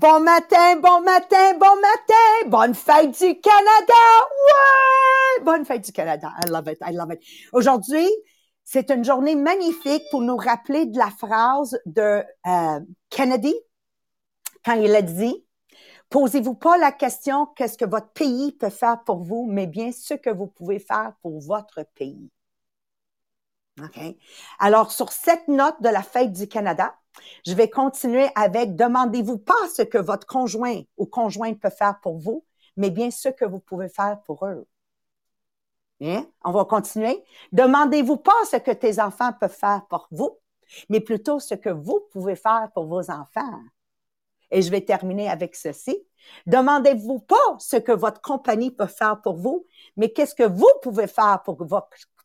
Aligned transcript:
Bon 0.00 0.18
matin, 0.20 0.76
bon 0.76 1.02
matin, 1.02 1.58
bon 1.58 1.76
matin. 1.76 2.48
Bonne 2.48 2.74
fête 2.74 3.10
du 3.10 3.38
Canada. 3.38 3.92
Ouais! 4.46 5.44
Bonne 5.44 5.66
fête 5.66 5.84
du 5.84 5.92
Canada. 5.92 6.32
I 6.42 6.48
love 6.48 6.68
it, 6.68 6.78
I 6.80 6.94
love 6.94 7.12
it. 7.12 7.20
Aujourd'hui, 7.52 8.08
c'est 8.64 8.90
une 8.90 9.04
journée 9.04 9.34
magnifique 9.34 10.02
pour 10.10 10.22
nous 10.22 10.38
rappeler 10.38 10.86
de 10.86 10.96
la 10.96 11.10
phrase 11.10 11.78
de 11.84 12.24
euh, 12.46 12.80
Kennedy 13.10 13.54
quand 14.64 14.72
il 14.72 14.94
a 14.96 15.02
dit 15.02 15.44
Posez-vous 16.08 16.54
pas 16.54 16.78
la 16.78 16.92
question 16.92 17.44
qu'est-ce 17.54 17.76
que 17.76 17.84
votre 17.84 18.10
pays 18.12 18.52
peut 18.52 18.70
faire 18.70 19.04
pour 19.04 19.22
vous, 19.22 19.46
mais 19.50 19.66
bien 19.66 19.92
ce 19.92 20.14
que 20.14 20.30
vous 20.30 20.46
pouvez 20.46 20.78
faire 20.78 21.12
pour 21.20 21.40
votre 21.40 21.84
pays. 21.94 22.30
Alors, 24.58 24.92
sur 24.92 25.12
cette 25.12 25.48
note 25.48 25.80
de 25.80 25.88
la 25.88 26.02
fête 26.02 26.32
du 26.32 26.48
Canada, 26.48 26.94
je 27.46 27.54
vais 27.54 27.68
continuer 27.68 28.28
avec 28.34 28.76
demandez-vous 28.76 29.38
pas 29.38 29.68
ce 29.74 29.82
que 29.82 29.98
votre 29.98 30.26
conjoint 30.26 30.82
ou 30.96 31.06
conjointe 31.06 31.60
peut 31.60 31.70
faire 31.70 32.00
pour 32.00 32.18
vous, 32.18 32.44
mais 32.76 32.90
bien 32.90 33.10
ce 33.10 33.28
que 33.28 33.44
vous 33.44 33.60
pouvez 33.60 33.88
faire 33.88 34.20
pour 34.22 34.46
eux. 34.46 34.66
Bien, 36.00 36.26
on 36.44 36.52
va 36.52 36.64
continuer. 36.64 37.22
Demandez-vous 37.52 38.16
pas 38.16 38.44
ce 38.50 38.56
que 38.56 38.70
tes 38.70 39.00
enfants 39.00 39.32
peuvent 39.38 39.54
faire 39.54 39.82
pour 39.90 40.08
vous, 40.10 40.38
mais 40.88 41.00
plutôt 41.00 41.40
ce 41.40 41.54
que 41.54 41.68
vous 41.68 42.00
pouvez 42.10 42.36
faire 42.36 42.70
pour 42.72 42.86
vos 42.86 43.10
enfants. 43.10 43.60
Et 44.50 44.62
je 44.62 44.70
vais 44.70 44.80
terminer 44.80 45.28
avec 45.28 45.54
ceci. 45.54 46.02
Demandez-vous 46.46 47.20
pas 47.20 47.36
ce 47.58 47.76
que 47.76 47.92
votre 47.92 48.20
compagnie 48.20 48.70
peut 48.70 48.86
faire 48.86 49.20
pour 49.20 49.36
vous, 49.36 49.66
mais 49.96 50.10
qu'est-ce 50.10 50.34
que 50.34 50.48
vous 50.48 50.70
pouvez 50.82 51.06
faire 51.06 51.42
pour, 51.44 51.66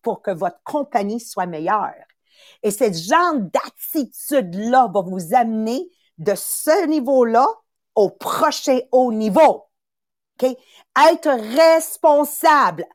pour 0.05 0.21
que 0.21 0.29
votre 0.29 0.61
compagnie 0.63 1.19
soit 1.19 1.47
meilleure. 1.47 1.95
Et 2.61 2.69
ce 2.69 2.93
genre 2.93 3.39
d'attitude-là 3.39 4.91
va 4.93 5.01
vous 5.01 5.33
amener 5.33 5.89
de 6.19 6.33
ce 6.35 6.85
niveau-là 6.85 7.47
au 7.95 8.11
prochain 8.11 8.77
haut 8.91 9.11
niveau. 9.11 9.65
OK? 10.39 10.55
Être 11.09 11.31
responsable, 11.55 12.85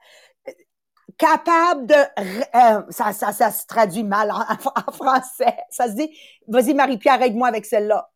capable 1.18 1.86
de... 1.86 1.94
Euh, 1.94 2.82
ça, 2.90 3.12
ça, 3.12 3.32
ça 3.32 3.50
se 3.50 3.66
traduit 3.66 4.04
mal 4.04 4.30
en, 4.30 4.92
français. 4.92 5.56
Ça 5.68 5.88
se 5.88 5.94
dit... 5.94 6.16
Vas-y, 6.46 6.74
Marie-Pierre, 6.74 7.20
aide-moi 7.22 7.48
avec 7.48 7.66
celle-là. 7.66 8.08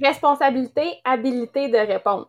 Responsabilité, 0.00 1.00
habilité 1.04 1.68
de 1.68 1.76
répondre. 1.76 2.28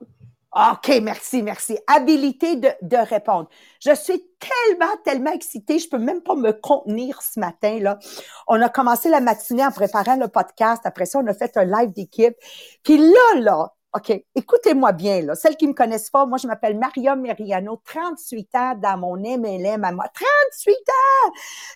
OK, 0.55 0.99
merci, 1.03 1.43
merci. 1.43 1.77
Habilité 1.85 2.55
de, 2.55 2.69
de 2.81 2.97
répondre. 2.97 3.47
Je 3.79 3.93
suis 3.93 4.19
tellement, 4.39 4.95
tellement 5.05 5.31
excitée, 5.31 5.77
je 5.77 5.87
peux 5.87 5.99
même 5.99 6.21
pas 6.21 6.35
me 6.35 6.51
contenir 6.51 7.21
ce 7.21 7.39
matin, 7.39 7.77
là. 7.79 7.99
On 8.47 8.59
a 8.59 8.67
commencé 8.67 9.09
la 9.09 9.19
matinée 9.21 9.63
en 9.63 9.71
préparant 9.71 10.15
le 10.15 10.27
podcast. 10.27 10.81
Après 10.85 11.05
ça, 11.05 11.19
on 11.19 11.27
a 11.27 11.33
fait 11.35 11.55
un 11.55 11.65
live 11.65 11.91
d'équipe. 11.93 12.35
Puis 12.83 12.97
là, 12.97 13.39
là, 13.39 13.73
OK, 13.95 14.23
écoutez-moi 14.35 14.91
bien, 14.91 15.21
là. 15.23 15.33
Celles 15.33 15.57
qui 15.57 15.67
me 15.67 15.73
connaissent 15.73 16.11
pas, 16.11 16.27
moi, 16.27 16.37
je 16.37 16.45
m'appelle 16.45 16.77
Maria 16.77 17.15
Meriano, 17.15 17.81
38 17.83 18.55
ans 18.55 18.75
dans 18.75 18.97
mon 18.99 19.15
MLM 19.15 19.83
à 19.83 19.91
moi. 19.91 20.05
38 20.13 20.73
ans! 20.75 21.31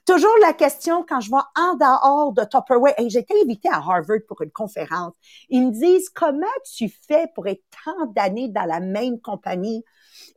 Toujours 0.06 0.38
la 0.42 0.54
question 0.54 1.04
quand 1.10 1.22
je 1.22 1.30
vois 1.30 1.50
en 1.58 1.74
dehors 1.74 2.32
de 2.34 2.44
Tupperware. 2.44 2.94
Et 3.00 3.06
été 3.08 3.34
invitée 3.44 3.70
à 3.70 3.78
Harvard 3.78 4.20
pour 4.28 4.44
une 4.44 4.52
conférence. 4.52 5.14
Ils 5.50 5.66
me 5.66 5.72
disent, 5.72 6.10
comment 6.10 6.46
tu 6.72 6.88
fais 7.08 7.26
pour 7.34 7.48
être 7.48 7.64
tant 7.84 8.06
d'années 8.06 8.50
dans 8.50 8.66
la 8.66 8.80
même 8.80 9.20
compagnie 9.20 9.84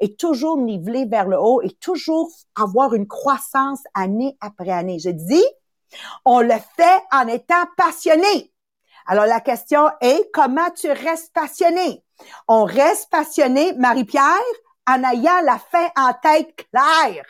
et 0.01 0.17
toujours 0.17 0.57
niveler 0.57 1.05
vers 1.05 1.29
le 1.29 1.39
haut 1.39 1.61
et 1.61 1.73
toujours 1.73 2.31
avoir 2.59 2.95
une 2.95 3.07
croissance 3.07 3.83
année 3.93 4.39
après 4.41 4.71
année? 4.71 4.99
Je 4.99 5.11
dis, 5.11 5.45
on 6.25 6.41
le 6.41 6.55
fait 6.77 7.03
en 7.13 7.29
étant 7.29 7.65
passionné. 7.77 8.51
Alors, 9.07 9.27
la 9.27 9.41
question 9.41 9.89
est, 10.01 10.31
comment 10.33 10.71
tu 10.71 10.91
restes 10.91 11.33
passionné? 11.33 12.03
On 12.49 12.65
reste 12.65 13.09
passionné, 13.11 13.73
Marie-Pierre, 13.75 14.23
en 14.89 15.03
ayant 15.05 15.41
la 15.45 15.59
fin 15.59 15.89
en 15.97 16.13
tête 16.15 16.55
claire. 16.57 17.25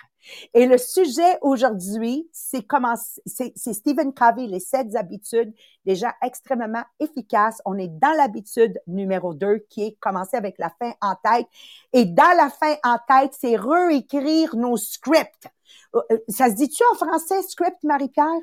Et 0.54 0.66
le 0.66 0.78
sujet 0.78 1.38
aujourd'hui, 1.40 2.28
c'est 2.32 2.62
comment, 2.62 2.94
c'est 3.26 3.72
Stephen 3.72 4.12
Covey, 4.12 4.46
les 4.46 4.60
sept 4.60 4.96
habitudes 4.96 5.54
déjà 5.84 6.14
extrêmement 6.22 6.82
efficaces. 6.98 7.62
On 7.64 7.78
est 7.78 7.88
dans 7.88 8.16
l'habitude 8.16 8.80
numéro 8.86 9.34
deux 9.34 9.64
qui 9.70 9.84
est 9.84 9.96
commencer 10.00 10.36
avec 10.36 10.56
la 10.58 10.70
fin 10.70 10.92
en 11.00 11.14
tête. 11.14 11.46
Et 11.92 12.04
dans 12.04 12.36
la 12.36 12.50
fin 12.50 12.74
en 12.82 12.98
tête, 13.06 13.34
c'est 13.38 13.56
réécrire 13.56 14.56
nos 14.56 14.76
scripts. 14.76 15.46
Euh, 15.94 16.00
euh, 16.10 16.18
ça 16.28 16.50
se 16.50 16.54
dit-tu 16.54 16.82
en 16.92 16.96
français, 16.96 17.42
script, 17.42 17.82
Marie-Pierre? 17.84 18.40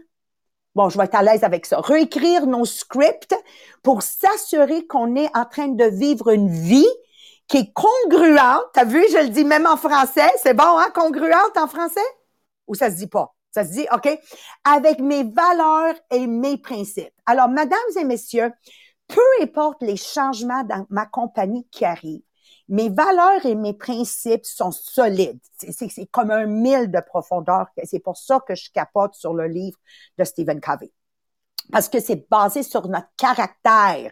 Bon, 0.75 0.89
je 0.89 0.97
vais 0.97 1.05
être 1.05 1.15
à 1.15 1.23
l'aise 1.23 1.43
avec 1.43 1.65
ça, 1.65 1.79
réécrire 1.79 2.45
nos 2.45 2.65
scripts 2.65 3.35
pour 3.81 4.01
s'assurer 4.01 4.85
qu'on 4.87 5.15
est 5.15 5.29
en 5.35 5.45
train 5.45 5.67
de 5.67 5.85
vivre 5.85 6.29
une 6.29 6.49
vie 6.49 6.87
qui 7.47 7.57
est 7.57 7.73
congruente. 7.73 8.65
T'as 8.73 8.85
vu, 8.85 9.03
je 9.11 9.23
le 9.23 9.29
dis 9.29 9.45
même 9.45 9.67
en 9.67 9.77
français. 9.77 10.29
C'est 10.41 10.53
bon, 10.53 10.77
hein, 10.77 10.89
congruente 10.93 11.57
en 11.57 11.67
français? 11.67 11.99
Ou 12.67 12.75
ça 12.75 12.89
se 12.89 12.95
dit 12.95 13.07
pas? 13.07 13.35
Ça 13.51 13.63
se 13.65 13.71
dit, 13.71 13.85
OK? 13.93 14.09
Avec 14.63 14.99
mes 14.99 15.23
valeurs 15.23 15.95
et 16.11 16.25
mes 16.25 16.57
principes. 16.57 17.13
Alors, 17.25 17.49
mesdames 17.49 17.77
et 17.99 18.03
messieurs, 18.03 18.51
peu 19.07 19.21
importe 19.41 19.81
les 19.81 19.97
changements 19.97 20.63
dans 20.63 20.85
ma 20.89 21.05
compagnie 21.05 21.67
qui 21.69 21.85
arrivent, 21.85 22.23
mes 22.69 22.89
valeurs 22.89 23.45
et 23.45 23.55
mes 23.55 23.73
principes 23.73 24.45
sont 24.45 24.71
solides. 24.71 25.39
C'est 25.57 26.05
comme 26.11 26.31
un 26.31 26.45
mille 26.45 26.89
de 26.91 26.99
profondeur. 26.99 27.67
C'est 27.83 27.99
pour 27.99 28.17
ça 28.17 28.39
que 28.39 28.55
je 28.55 28.71
capote 28.71 29.15
sur 29.15 29.33
le 29.33 29.47
livre 29.47 29.77
de 30.17 30.23
Stephen 30.23 30.61
Covey. 30.61 30.91
Parce 31.71 31.87
que 31.87 31.99
c'est 31.99 32.27
basé 32.29 32.63
sur 32.63 32.87
notre 32.87 33.07
caractère 33.17 34.11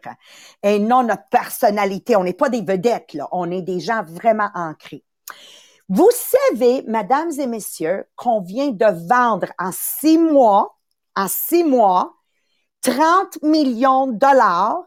et 0.64 0.80
non 0.80 1.04
notre 1.04 1.28
personnalité. 1.30 2.16
On 2.16 2.24
n'est 2.24 2.34
pas 2.34 2.50
des 2.50 2.62
vedettes, 2.62 3.14
là. 3.14 3.28
On 3.32 3.52
est 3.52 3.62
des 3.62 3.80
gens 3.80 4.04
vraiment 4.04 4.50
ancrés. 4.54 5.04
Vous 5.90 6.10
savez, 6.14 6.84
mesdames 6.88 7.32
et 7.38 7.48
messieurs, 7.48 8.06
qu'on 8.16 8.42
vient 8.42 8.70
de 8.70 9.08
vendre 9.08 9.48
en 9.60 9.72
six 9.74 10.18
mois, 10.18 10.78
en 11.16 11.28
six 11.28 11.66
mois, 11.66 12.16
30 12.82 13.44
millions 13.44 14.08
de 14.08 14.18
dollars 14.18 14.84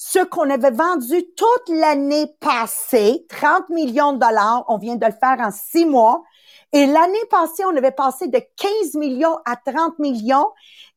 ce 0.00 0.20
qu'on 0.20 0.48
avait 0.48 0.70
vendu 0.70 1.24
toute 1.36 1.76
l'année 1.76 2.28
passée, 2.38 3.26
30 3.28 3.68
millions 3.70 4.12
de 4.12 4.20
dollars, 4.20 4.64
on 4.68 4.78
vient 4.78 4.94
de 4.94 5.04
le 5.04 5.10
faire 5.10 5.44
en 5.44 5.50
six 5.50 5.86
mois. 5.86 6.22
Et 6.72 6.86
l'année 6.86 7.24
passée, 7.28 7.64
on 7.64 7.76
avait 7.76 7.90
passé 7.90 8.28
de 8.28 8.38
15 8.38 8.94
millions 8.94 9.36
à 9.44 9.56
30 9.56 9.98
millions. 9.98 10.46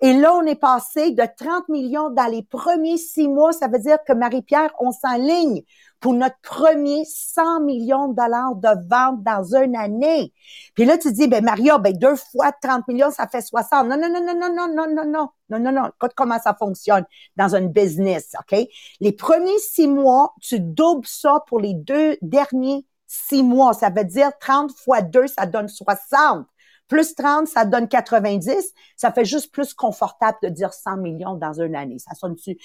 Et 0.02 0.14
là, 0.14 0.36
on 0.36 0.46
est 0.46 0.54
passé 0.54 1.10
de 1.12 1.24
30 1.24 1.68
millions 1.70 2.12
dans 2.12 2.28
les 2.28 2.44
premiers 2.44 2.98
six 2.98 3.28
mois. 3.28 3.54
Ça 3.54 3.68
veut 3.68 3.80
dire 3.80 3.98
que 4.08 4.14
Marie-Pierre, 4.14 4.72
on 4.80 4.92
s'enligne 4.92 5.64
pour 6.02 6.14
notre 6.16 6.38
premier 6.42 7.06
100 7.06 7.62
millions 7.62 8.08
de 8.08 8.16
dollars 8.16 8.56
de 8.56 8.90
vente 8.90 9.24
dans 9.24 9.56
une 9.56 9.76
année. 9.76 10.34
Puis 10.74 10.84
là, 10.84 10.98
tu 10.98 11.14
dis, 11.14 11.28
ben 11.28 11.46
Maria, 11.46 11.78
ben 11.78 11.96
deux 11.96 12.16
fois 12.16 12.52
30 12.52 12.88
millions, 12.88 13.12
ça 13.12 13.28
fait 13.28 13.42
60. 13.42 13.88
Non, 13.88 13.98
non, 13.98 14.10
non, 14.10 14.20
non, 14.26 14.34
non, 14.36 14.54
non, 14.54 14.68
non, 14.68 14.88
non, 14.88 15.06
non, 15.06 15.30
non, 15.50 15.60
non, 15.60 15.72
non. 15.72 15.90
Écoute 15.90 16.14
comment 16.16 16.40
ça 16.40 16.56
fonctionne 16.56 17.06
dans 17.38 17.56
une 17.56 17.70
business, 17.70 18.34
OK? 18.40 18.68
Les 19.00 19.12
premiers 19.12 19.60
six 19.60 19.88
mois, 19.88 20.34
tu 20.42 20.60
doubles 20.60 21.08
ça 21.08 21.44
pour 21.48 21.60
les 21.60 21.76
deux 21.76 22.18
derniers 22.24 22.86
six 23.06 23.44
mois. 23.44 23.74
Ça 23.74 23.90
veut 23.90 24.04
dire 24.04 24.32
30 24.40 24.72
fois 24.76 25.02
2, 25.02 25.28
ça 25.28 25.46
donne 25.46 25.68
60. 25.68 26.48
Plus 26.88 27.16
30, 27.16 27.48
ça 27.48 27.64
donne 27.64 27.88
90. 27.88 28.74
Ça 28.98 29.12
fait 29.12 29.24
juste 29.24 29.54
plus 29.54 29.74
confortable 29.74 30.38
de 30.44 30.50
dire 30.50 30.74
100 30.74 30.98
millions 30.98 31.36
dans 31.36 31.62
une 31.62 31.76
année. 31.76 32.00
Ça 32.00 32.16
sonne 32.16 32.34
dessus. 32.34 32.58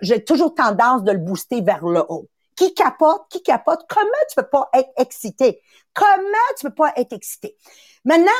J'ai 0.00 0.24
toujours 0.24 0.54
tendance 0.54 1.04
de 1.04 1.12
le 1.12 1.18
booster 1.18 1.60
vers 1.60 1.84
le 1.84 2.02
haut 2.08 2.28
qui 2.56 2.74
capote, 2.74 3.22
qui 3.30 3.42
capote. 3.42 3.80
Comment 3.88 4.10
tu 4.28 4.36
peux 4.36 4.48
pas 4.48 4.68
être 4.72 4.90
excité? 4.96 5.60
Comment 5.92 6.18
tu 6.58 6.66
peux 6.66 6.74
pas 6.74 6.92
être 6.96 7.12
excité? 7.12 7.56
Maintenant, 8.04 8.30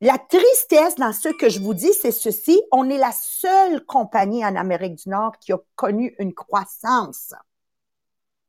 la 0.00 0.16
tristesse 0.18 0.94
dans 0.96 1.12
ce 1.12 1.28
que 1.28 1.48
je 1.48 1.60
vous 1.60 1.74
dis, 1.74 1.92
c'est 1.92 2.10
ceci. 2.10 2.60
On 2.72 2.88
est 2.88 2.98
la 2.98 3.12
seule 3.12 3.84
compagnie 3.84 4.44
en 4.44 4.56
Amérique 4.56 4.94
du 4.94 5.10
Nord 5.10 5.32
qui 5.38 5.52
a 5.52 5.58
connu 5.76 6.14
une 6.18 6.32
croissance. 6.32 7.34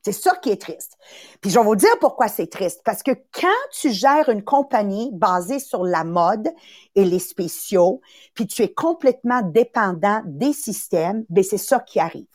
C'est 0.04 0.14
ça 0.14 0.36
qui 0.38 0.50
est 0.50 0.62
triste. 0.62 0.98
Puis 1.42 1.52
je 1.52 1.60
vais 1.60 1.66
vous 1.66 1.76
dire 1.76 2.00
pourquoi 2.00 2.28
c'est 2.28 2.48
triste. 2.48 2.82
Parce 2.84 3.04
que 3.04 3.12
quand 3.34 3.48
tu 3.72 3.92
gères 3.92 4.30
une 4.30 4.44
compagnie 4.44 5.12
basée 5.14 5.60
sur 5.60 5.84
la 5.84 6.04
mode 6.04 6.50
et 6.96 7.06
les 7.06 7.20
spéciaux, 7.20 8.02
puis 8.34 8.48
tu 8.48 8.64
es 8.64 8.74
complètement 8.74 9.42
dépendant 9.44 10.24
des 10.26 10.54
systèmes, 10.54 11.24
ben 11.30 11.44
c'est 11.44 11.60
ça 11.60 11.80
qui 11.80 12.00
arrive 12.00 12.26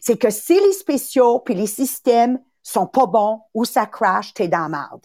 c'est 0.00 0.18
que 0.18 0.30
si 0.30 0.54
les 0.54 0.72
spéciaux 0.72 1.40
puis 1.40 1.54
les 1.54 1.66
systèmes 1.66 2.40
sont 2.62 2.86
pas 2.86 3.06
bons 3.06 3.42
ou 3.54 3.64
ça 3.64 3.86
crash, 3.86 4.34
t'es 4.34 4.48
dans 4.48 4.62
la 4.62 4.68
merde. 4.68 5.04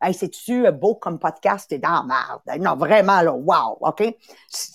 Hey, 0.00 0.12
c'est-tu 0.12 0.70
beau 0.72 0.96
comme 0.96 1.18
podcast, 1.18 1.70
t'es 1.70 1.78
dans 1.78 2.02
la 2.02 2.02
merde. 2.02 2.62
Non, 2.62 2.76
vraiment, 2.76 3.22
là, 3.22 3.32
wow, 3.32 3.78
OK? 3.80 4.02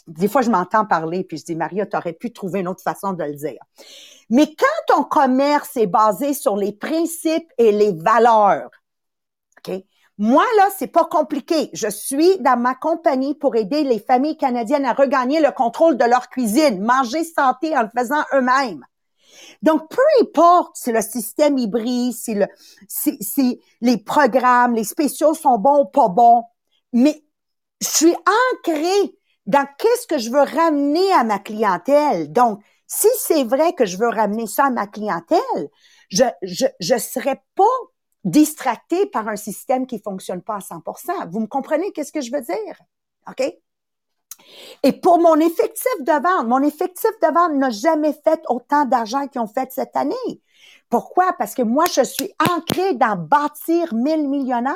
Des 0.08 0.28
fois, 0.28 0.42
je 0.42 0.50
m'entends 0.50 0.86
parler, 0.86 1.24
puis 1.24 1.38
je 1.38 1.46
dis, 1.46 1.56
Maria, 1.56 1.86
t'aurais 1.86 2.14
pu 2.14 2.34
trouver 2.34 2.62
une 2.62 2.68
autre 2.68 2.82
façon 2.82 3.14
de 3.14 3.24
le 3.24 3.36
dire. 3.36 3.60
Mais 4.30 4.48
quand 4.48 4.96
ton 4.96 5.04
commerce 5.04 5.78
est 5.78 5.88
basé 5.88 6.34
sur 6.34 6.56
les 6.56 6.72
principes 6.72 7.52
et 7.58 7.72
les 7.72 7.92
valeurs, 7.92 8.70
OK? 9.60 9.84
Moi, 10.18 10.44
là, 10.58 10.68
c'est 10.78 10.88
pas 10.88 11.06
compliqué. 11.06 11.70
Je 11.72 11.88
suis 11.88 12.40
dans 12.40 12.60
ma 12.60 12.76
compagnie 12.76 13.36
pour 13.36 13.56
aider 13.56 13.84
les 13.84 14.00
familles 14.00 14.36
canadiennes 14.36 14.84
à 14.84 14.92
regagner 14.92 15.40
le 15.40 15.52
contrôle 15.52 15.96
de 15.98 16.04
leur 16.04 16.30
cuisine, 16.30 16.84
manger 16.84 17.24
santé 17.24 17.78
en 17.78 17.84
le 17.84 17.90
faisant 17.98 18.24
eux-mêmes. 18.34 18.84
Donc, 19.62 19.90
peu 19.90 20.02
importe 20.22 20.76
si 20.76 20.92
le 20.92 21.02
système 21.02 21.58
hybride, 21.58 22.48
si, 22.88 23.18
si 23.22 23.60
les 23.82 23.98
programmes, 23.98 24.76
les 24.76 24.84
spéciaux 24.84 25.34
sont 25.34 25.58
bons 25.58 25.82
ou 25.82 25.86
pas 25.86 26.10
bons, 26.10 26.44
mais 26.94 27.24
je 27.82 27.88
suis 27.88 28.16
ancrée 28.16 29.16
dans 29.46 29.68
qu'est-ce 29.78 30.08
que 30.08 30.18
je 30.18 30.30
veux 30.30 30.42
ramener 30.42 31.12
à 31.14 31.24
ma 31.24 31.40
clientèle. 31.40 32.32
Donc, 32.32 32.62
si 32.88 33.08
c'est 33.18 33.44
vrai 33.44 33.74
que 33.74 33.86
je 33.86 33.98
veux 33.98 34.10
ramener 34.10 34.48
ça 34.48 34.66
à 34.66 34.70
ma 34.70 34.88
clientèle, 34.88 35.70
je 36.10 36.24
je 36.42 36.66
je 36.80 36.98
serai 36.98 37.36
pas 37.56 37.64
distractée 38.24 39.06
par 39.08 39.28
un 39.28 39.36
système 39.36 39.88
qui 39.88 40.00
fonctionne 40.00 40.42
pas 40.42 40.56
à 40.56 40.60
100%. 40.60 41.30
Vous 41.32 41.40
me 41.40 41.48
comprenez 41.48 41.92
qu'est-ce 41.92 42.12
que 42.12 42.22
je 42.22 42.32
veux 42.32 42.42
dire? 42.42 42.82
OK? 43.28 43.44
Et 44.84 44.94
pour 44.94 45.20
mon 45.20 45.36
effectif 45.36 45.92
de 46.02 46.12
vente, 46.12 46.48
mon 46.48 46.62
effectif 46.62 47.12
de 47.22 47.34
vente 47.34 47.54
n'a 47.56 47.70
jamais 47.70 48.14
fait 48.14 48.42
autant 48.48 48.86
d'argent 48.86 49.28
qu'ils 49.28 49.42
ont 49.42 49.48
fait 49.48 49.72
cette 49.72 49.96
année. 49.96 50.42
Pourquoi? 50.90 51.34
Parce 51.34 51.54
que 51.54 51.62
moi 51.62 51.86
je 51.94 52.02
suis 52.02 52.32
ancrée 52.50 52.96
dans 52.96 53.16
bâtir 53.16 53.94
mille 53.94 54.28
millionnaires. 54.28 54.76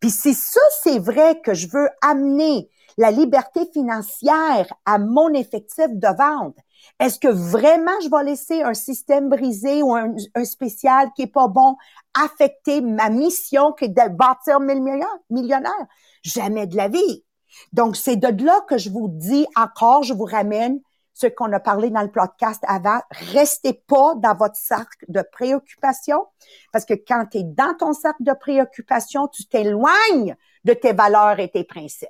Puis 0.00 0.10
si 0.10 0.34
ça 0.34 0.60
c'est 0.82 0.98
vrai 0.98 1.40
que 1.40 1.54
je 1.54 1.68
veux 1.68 1.88
amener 2.02 2.68
la 2.98 3.10
liberté 3.10 3.66
financière 3.72 4.72
à 4.84 4.98
mon 4.98 5.32
effectif 5.34 5.88
de 5.90 6.08
vente, 6.16 6.56
est-ce 6.98 7.18
que 7.18 7.28
vraiment 7.28 7.98
je 8.02 8.10
vais 8.10 8.24
laisser 8.24 8.62
un 8.62 8.74
système 8.74 9.28
brisé 9.28 9.82
ou 9.82 9.94
un, 9.94 10.14
spécial 10.44 11.10
qui 11.14 11.22
est 11.22 11.26
pas 11.26 11.48
bon 11.48 11.76
affecter 12.14 12.80
ma 12.80 13.10
mission 13.10 13.72
qui 13.72 13.86
est 13.86 13.88
de 13.88 14.08
bâtir 14.08 14.60
mille 14.60 14.82
millionnaires? 15.30 15.86
Jamais 16.22 16.66
de 16.66 16.76
la 16.76 16.88
vie. 16.88 17.25
Donc, 17.72 17.96
c'est 17.96 18.16
de 18.16 18.44
là 18.44 18.60
que 18.68 18.78
je 18.78 18.90
vous 18.90 19.08
dis 19.08 19.46
encore, 19.56 20.02
je 20.02 20.14
vous 20.14 20.24
ramène 20.24 20.80
ce 21.16 21.26
qu'on 21.26 21.50
a 21.52 21.60
parlé 21.60 21.88
dans 21.90 22.02
le 22.02 22.10
podcast 22.10 22.62
avant. 22.68 23.00
Restez 23.32 23.72
pas 23.72 24.14
dans 24.16 24.34
votre 24.34 24.56
cercle 24.56 25.06
de 25.08 25.22
préoccupation 25.32 26.26
parce 26.72 26.84
que 26.84 26.92
quand 26.92 27.24
tu 27.30 27.38
es 27.38 27.42
dans 27.42 27.74
ton 27.78 27.94
cercle 27.94 28.22
de 28.22 28.32
préoccupation, 28.32 29.26
tu 29.28 29.46
t'éloignes 29.46 30.36
de 30.64 30.74
tes 30.74 30.92
valeurs 30.92 31.40
et 31.40 31.50
tes 31.50 31.64
principes 31.64 32.08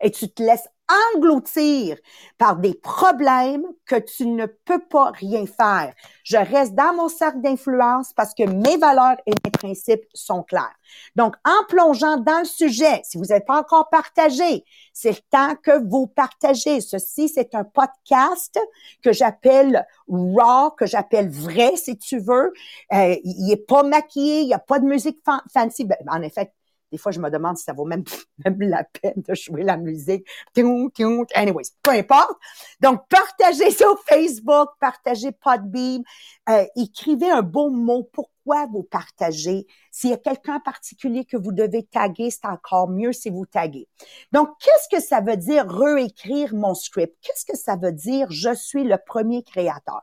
et 0.00 0.10
tu 0.10 0.28
te 0.28 0.42
laisses 0.42 0.68
engloutir 1.14 1.96
par 2.38 2.56
des 2.56 2.74
problèmes 2.74 3.64
que 3.86 3.96
tu 3.96 4.26
ne 4.26 4.46
peux 4.46 4.84
pas 4.88 5.10
rien 5.10 5.44
faire. 5.46 5.92
Je 6.22 6.36
reste 6.36 6.74
dans 6.74 6.94
mon 6.94 7.08
cercle 7.08 7.40
d'influence 7.40 8.12
parce 8.12 8.34
que 8.34 8.44
mes 8.44 8.76
valeurs 8.76 9.16
et 9.26 9.32
mes 9.44 9.50
principes 9.50 10.04
sont 10.14 10.42
clairs. 10.42 10.74
Donc, 11.16 11.34
en 11.44 11.64
plongeant 11.68 12.18
dans 12.18 12.38
le 12.38 12.44
sujet, 12.44 13.00
si 13.04 13.18
vous 13.18 13.24
n'êtes 13.24 13.46
pas 13.46 13.58
encore 13.58 13.88
partagé, 13.90 14.64
c'est 14.92 15.10
le 15.10 15.22
temps 15.30 15.56
que 15.60 15.82
vous 15.88 16.06
partagez. 16.06 16.80
Ceci, 16.80 17.28
c'est 17.28 17.54
un 17.54 17.64
podcast 17.64 18.58
que 19.02 19.12
j'appelle 19.12 19.84
raw, 20.08 20.70
que 20.70 20.86
j'appelle 20.86 21.28
vrai, 21.28 21.76
si 21.76 21.98
tu 21.98 22.18
veux. 22.18 22.52
Euh, 22.92 23.16
il 23.24 23.50
est 23.50 23.66
pas 23.66 23.82
maquillé, 23.82 24.42
il 24.42 24.46
n'y 24.46 24.54
a 24.54 24.60
pas 24.60 24.78
de 24.78 24.86
musique 24.86 25.18
fancy. 25.52 25.84
Ben, 25.84 25.96
en 26.08 26.22
effet, 26.22 26.52
des 26.92 26.98
fois, 26.98 27.12
je 27.12 27.20
me 27.20 27.30
demande 27.30 27.56
si 27.56 27.64
ça 27.64 27.72
vaut 27.72 27.84
même, 27.84 28.04
même 28.44 28.60
la 28.60 28.84
peine 28.84 29.14
de 29.16 29.34
jouer 29.34 29.62
la 29.62 29.76
musique. 29.76 30.26
Anyways, 30.56 31.70
peu 31.82 31.90
importe. 31.90 32.38
Donc, 32.80 33.06
partagez 33.08 33.70
sur 33.70 33.98
Facebook, 34.04 34.68
partagez 34.80 35.32
Podbeam, 35.32 36.02
euh, 36.48 36.64
écrivez 36.76 37.30
un 37.30 37.42
beau 37.42 37.70
mot. 37.70 38.08
Pourquoi 38.12 38.66
vous 38.66 38.84
partagez? 38.84 39.66
S'il 39.90 40.10
y 40.10 40.14
a 40.14 40.18
quelqu'un 40.18 40.56
en 40.56 40.60
particulier 40.60 41.24
que 41.24 41.36
vous 41.36 41.52
devez 41.52 41.82
taguer, 41.82 42.30
c'est 42.30 42.46
encore 42.46 42.88
mieux 42.88 43.12
si 43.12 43.30
vous 43.30 43.46
taguez. 43.46 43.88
Donc, 44.32 44.48
qu'est-ce 44.60 44.96
que 44.96 45.02
ça 45.02 45.20
veut 45.20 45.36
dire 45.36 45.68
réécrire 45.68 46.54
mon 46.54 46.74
script? 46.74 47.16
Qu'est-ce 47.22 47.44
que 47.44 47.56
ça 47.56 47.76
veut 47.76 47.92
dire 47.92 48.28
je 48.30 48.54
suis 48.54 48.84
le 48.84 48.96
premier 49.04 49.42
créateur? 49.42 50.02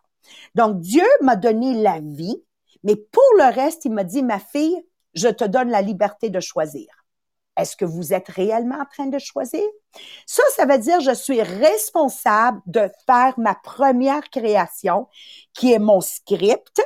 Donc, 0.55 0.79
Dieu 0.79 1.05
m'a 1.21 1.35
donné 1.35 1.81
la 1.81 1.99
vie, 1.99 2.43
mais 2.83 2.95
pour 2.95 3.23
le 3.37 3.53
reste, 3.53 3.85
il 3.85 3.91
m'a 3.91 4.03
dit, 4.03 4.23
ma 4.23 4.39
fille, 4.39 4.83
je 5.13 5.27
te 5.27 5.43
donne 5.43 5.69
la 5.69 5.81
liberté 5.81 6.29
de 6.29 6.39
choisir. 6.39 6.87
Est-ce 7.57 7.75
que 7.75 7.85
vous 7.85 8.13
êtes 8.13 8.29
réellement 8.29 8.79
en 8.79 8.85
train 8.85 9.05
de 9.05 9.19
choisir? 9.19 9.63
Ça, 10.25 10.43
ça 10.55 10.65
veut 10.65 10.79
dire 10.79 11.01
je 11.01 11.13
suis 11.13 11.41
responsable 11.41 12.61
de 12.65 12.89
faire 13.05 13.33
ma 13.37 13.55
première 13.55 14.27
création, 14.29 15.07
qui 15.53 15.71
est 15.71 15.79
mon 15.79 16.01
script, 16.01 16.81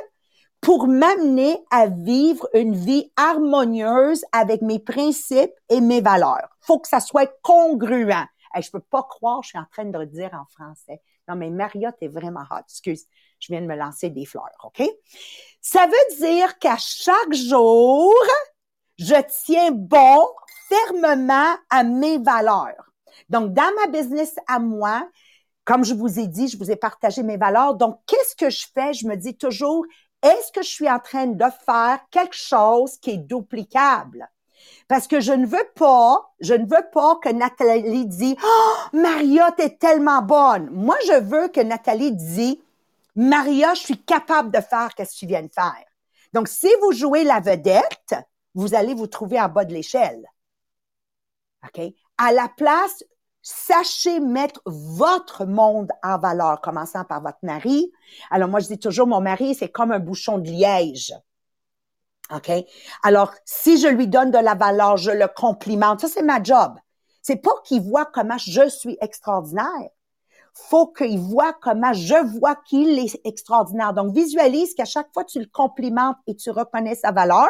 pour 0.60 0.86
m'amener 0.88 1.58
à 1.70 1.86
vivre 1.86 2.48
une 2.52 2.74
vie 2.74 3.10
harmonieuse 3.16 4.24
avec 4.32 4.60
mes 4.60 4.78
principes 4.78 5.54
et 5.68 5.80
mes 5.80 6.00
valeurs. 6.00 6.48
Faut 6.60 6.78
que 6.78 6.88
ça 6.88 7.00
soit 7.00 7.32
congruent. 7.42 8.26
Je 8.56 8.62
je 8.62 8.70
peux 8.70 8.80
pas 8.80 9.04
croire, 9.04 9.42
je 9.42 9.50
suis 9.50 9.58
en 9.58 9.66
train 9.70 9.84
de 9.84 9.98
le 9.98 10.06
dire 10.06 10.30
en 10.34 10.44
français. 10.52 11.00
Non, 11.28 11.36
mais 11.36 11.50
Mariotte 11.50 11.96
est 12.00 12.08
vraiment 12.08 12.44
hot. 12.50 12.60
Excuse, 12.68 13.04
je 13.38 13.52
viens 13.52 13.60
de 13.60 13.66
me 13.66 13.76
lancer 13.76 14.10
des 14.10 14.24
fleurs, 14.24 14.48
OK? 14.64 14.82
Ça 15.60 15.86
veut 15.86 16.16
dire 16.18 16.58
qu'à 16.58 16.76
chaque 16.78 17.32
jour, 17.32 18.14
je 18.98 19.14
tiens 19.44 19.70
bon 19.70 20.26
fermement 20.68 21.54
à 21.70 21.84
mes 21.84 22.18
valeurs. 22.18 22.90
Donc, 23.28 23.52
dans 23.52 23.70
ma 23.80 23.86
business 23.88 24.34
à 24.46 24.58
moi, 24.58 25.08
comme 25.64 25.84
je 25.84 25.94
vous 25.94 26.18
ai 26.18 26.26
dit, 26.26 26.48
je 26.48 26.56
vous 26.56 26.70
ai 26.70 26.76
partagé 26.76 27.22
mes 27.22 27.36
valeurs. 27.36 27.74
Donc, 27.74 28.00
qu'est-ce 28.06 28.34
que 28.34 28.48
je 28.48 28.66
fais? 28.72 28.94
Je 28.94 29.06
me 29.06 29.16
dis 29.16 29.36
toujours, 29.36 29.84
est-ce 30.22 30.50
que 30.50 30.62
je 30.62 30.68
suis 30.68 30.88
en 30.88 30.98
train 30.98 31.26
de 31.26 31.44
faire 31.66 32.00
quelque 32.10 32.36
chose 32.36 32.96
qui 32.98 33.10
est 33.10 33.18
duplicable? 33.18 34.26
Parce 34.88 35.06
que 35.06 35.20
je 35.20 35.32
ne 35.32 35.46
veux 35.46 35.68
pas, 35.74 36.32
je 36.40 36.54
ne 36.54 36.64
veux 36.64 36.86
pas 36.92 37.16
que 37.16 37.28
Nathalie 37.28 38.06
dise, 38.06 38.36
oh, 38.42 38.74
Maria, 38.92 39.52
t'es 39.52 39.76
tellement 39.76 40.22
bonne. 40.22 40.70
Moi, 40.70 40.96
je 41.06 41.20
veux 41.20 41.48
que 41.48 41.60
Nathalie 41.60 42.12
dise, 42.12 42.56
Maria, 43.14 43.74
je 43.74 43.80
suis 43.80 44.02
capable 44.02 44.50
de 44.50 44.60
faire 44.60 44.90
ce 44.96 45.02
que 45.02 45.18
tu 45.18 45.26
viens 45.26 45.42
de 45.42 45.52
faire. 45.52 45.84
Donc, 46.32 46.48
si 46.48 46.68
vous 46.82 46.92
jouez 46.92 47.24
la 47.24 47.40
vedette, 47.40 48.14
vous 48.54 48.74
allez 48.74 48.94
vous 48.94 49.06
trouver 49.06 49.40
en 49.40 49.48
bas 49.48 49.64
de 49.64 49.72
l'échelle. 49.72 50.24
OK? 51.64 51.82
À 52.16 52.32
la 52.32 52.48
place, 52.48 53.04
sachez 53.42 54.20
mettre 54.20 54.60
votre 54.64 55.44
monde 55.44 55.90
en 56.02 56.18
valeur, 56.18 56.60
commençant 56.60 57.04
par 57.04 57.22
votre 57.22 57.38
mari. 57.42 57.90
Alors, 58.30 58.48
moi, 58.48 58.60
je 58.60 58.68
dis 58.68 58.78
toujours, 58.78 59.06
mon 59.06 59.20
mari, 59.20 59.54
c'est 59.54 59.70
comme 59.70 59.92
un 59.92 59.98
bouchon 59.98 60.38
de 60.38 60.50
liège. 60.50 61.14
OK? 62.34 62.50
Alors, 63.02 63.32
si 63.44 63.78
je 63.78 63.88
lui 63.88 64.06
donne 64.06 64.30
de 64.30 64.38
la 64.38 64.54
valeur, 64.54 64.96
je 64.96 65.10
le 65.10 65.28
complimente. 65.28 66.00
Ça, 66.00 66.08
c'est 66.08 66.22
ma 66.22 66.42
job. 66.42 66.74
C'est 67.22 67.36
pas 67.36 67.54
qu'il 67.64 67.82
voit 67.82 68.06
comment 68.06 68.38
je 68.38 68.68
suis 68.68 68.96
extraordinaire 69.00 69.90
faut 70.66 70.88
qu'il 70.88 71.18
voit 71.18 71.52
comment 71.52 71.92
je 71.92 72.38
vois 72.38 72.56
qu'il 72.56 72.98
est 72.98 73.20
extraordinaire. 73.24 73.92
Donc, 73.92 74.14
visualise 74.14 74.74
qu'à 74.74 74.84
chaque 74.84 75.12
fois 75.12 75.24
que 75.24 75.30
tu 75.30 75.38
le 75.38 75.48
complimentes 75.52 76.16
et 76.26 76.34
tu 76.34 76.50
reconnais 76.50 76.94
sa 76.94 77.12
valeur, 77.12 77.48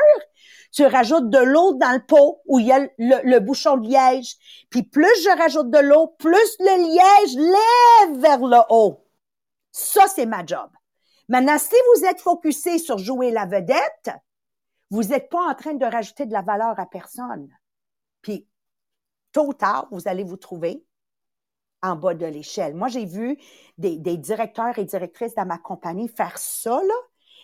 tu 0.72 0.84
rajoutes 0.84 1.30
de 1.30 1.38
l'eau 1.38 1.74
dans 1.74 1.92
le 1.92 2.04
pot 2.04 2.40
où 2.46 2.58
il 2.58 2.66
y 2.66 2.72
a 2.72 2.86
le, 2.98 3.38
bouchon 3.38 3.76
de 3.76 3.88
liège. 3.88 4.36
Puis 4.70 4.82
plus 4.82 5.22
je 5.24 5.38
rajoute 5.38 5.70
de 5.70 5.78
l'eau, 5.78 6.08
plus 6.18 6.56
le 6.60 6.84
liège 6.92 7.36
lève 7.36 8.20
vers 8.20 8.46
le 8.46 8.58
haut. 8.68 9.04
Ça, 9.72 10.06
c'est 10.06 10.26
ma 10.26 10.44
job. 10.44 10.68
Maintenant, 11.28 11.58
si 11.58 11.76
vous 11.94 12.04
êtes 12.04 12.20
focusé 12.20 12.78
sur 12.78 12.98
jouer 12.98 13.30
la 13.30 13.46
vedette, 13.46 14.10
vous 14.90 15.04
n'êtes 15.04 15.28
pas 15.28 15.50
en 15.50 15.54
train 15.54 15.74
de 15.74 15.84
rajouter 15.84 16.26
de 16.26 16.32
la 16.32 16.42
valeur 16.42 16.78
à 16.78 16.86
personne. 16.86 17.48
Puis, 18.22 18.46
tôt 19.32 19.48
ou 19.48 19.54
tard, 19.54 19.88
vous 19.90 20.08
allez 20.08 20.24
vous 20.24 20.36
trouver 20.36 20.84
en 21.82 21.96
bas 21.96 22.14
de 22.14 22.26
l'échelle. 22.26 22.74
Moi, 22.74 22.88
j'ai 22.88 23.04
vu 23.04 23.38
des, 23.76 23.98
directeurs 24.16 24.78
et 24.78 24.84
directrices 24.84 25.34
dans 25.34 25.46
ma 25.46 25.58
compagnie 25.58 26.08
faire 26.08 26.38
ça, 26.38 26.80
là, 26.82 26.94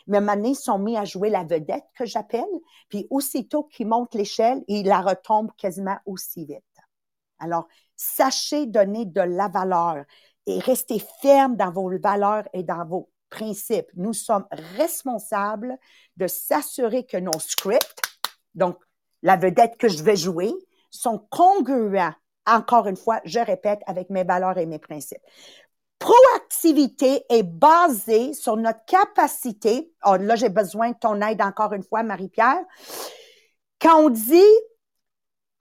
mais 0.06 0.20
maintenant, 0.20 0.50
ils 0.50 0.56
sont 0.56 0.78
mis 0.78 0.96
à 0.96 1.04
jouer 1.04 1.30
la 1.30 1.44
vedette 1.44 1.86
que 1.96 2.04
j'appelle, 2.04 2.44
puis 2.88 3.06
aussitôt 3.10 3.64
qu'ils 3.64 3.86
montent 3.86 4.14
l'échelle, 4.14 4.62
ils 4.68 4.86
la 4.86 5.00
retombent 5.00 5.52
quasiment 5.56 5.96
aussi 6.04 6.44
vite. 6.44 6.62
Alors, 7.38 7.68
sachez 7.96 8.66
donner 8.66 9.06
de 9.06 9.20
la 9.20 9.48
valeur 9.48 10.04
et 10.46 10.58
restez 10.58 10.98
ferme 11.22 11.56
dans 11.56 11.70
vos 11.70 11.90
valeurs 11.98 12.46
et 12.52 12.62
dans 12.62 12.84
vos 12.84 13.08
principes. 13.34 13.90
Nous 13.94 14.12
sommes 14.12 14.46
responsables 14.76 15.76
de 16.16 16.26
s'assurer 16.26 17.04
que 17.04 17.16
nos 17.16 17.38
scripts, 17.38 18.00
donc 18.54 18.76
la 19.22 19.36
vedette 19.36 19.76
que 19.76 19.88
je 19.88 20.02
vais 20.02 20.16
jouer, 20.16 20.52
sont 20.90 21.18
congruents 21.30 22.14
encore 22.46 22.86
une 22.86 22.96
fois, 22.96 23.20
je 23.24 23.40
répète, 23.40 23.80
avec 23.86 24.10
mes 24.10 24.24
valeurs 24.24 24.58
et 24.58 24.66
mes 24.66 24.78
principes. 24.78 25.22
Proactivité 25.98 27.24
est 27.30 27.42
basée 27.42 28.34
sur 28.34 28.56
notre 28.56 28.84
capacité. 28.84 29.90
Oh, 30.04 30.16
là, 30.16 30.36
j'ai 30.36 30.50
besoin 30.50 30.90
de 30.90 30.96
ton 31.00 31.20
aide 31.22 31.40
encore 31.40 31.72
une 31.72 31.82
fois, 31.82 32.02
Marie-Pierre. 32.02 32.62
Quand 33.80 34.00
on 34.00 34.10
dit 34.10 34.52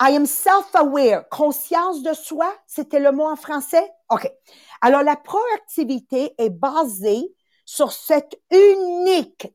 I 0.02 0.16
am 0.16 0.26
self-aware, 0.26 1.30
conscience 1.30 2.04
de 2.04 2.14
soi, 2.14 2.54
c'était 2.68 3.00
le 3.00 3.14
mot 3.14 3.26
en 3.26 3.38
français? 3.38 3.90
OK. 4.10 4.30
Alors, 4.82 5.04
la 5.04 5.16
proactivité 5.16 6.34
est 6.38 6.50
basée 6.50 7.34
sur 7.74 7.92
cette 7.92 8.40
unique, 8.52 9.48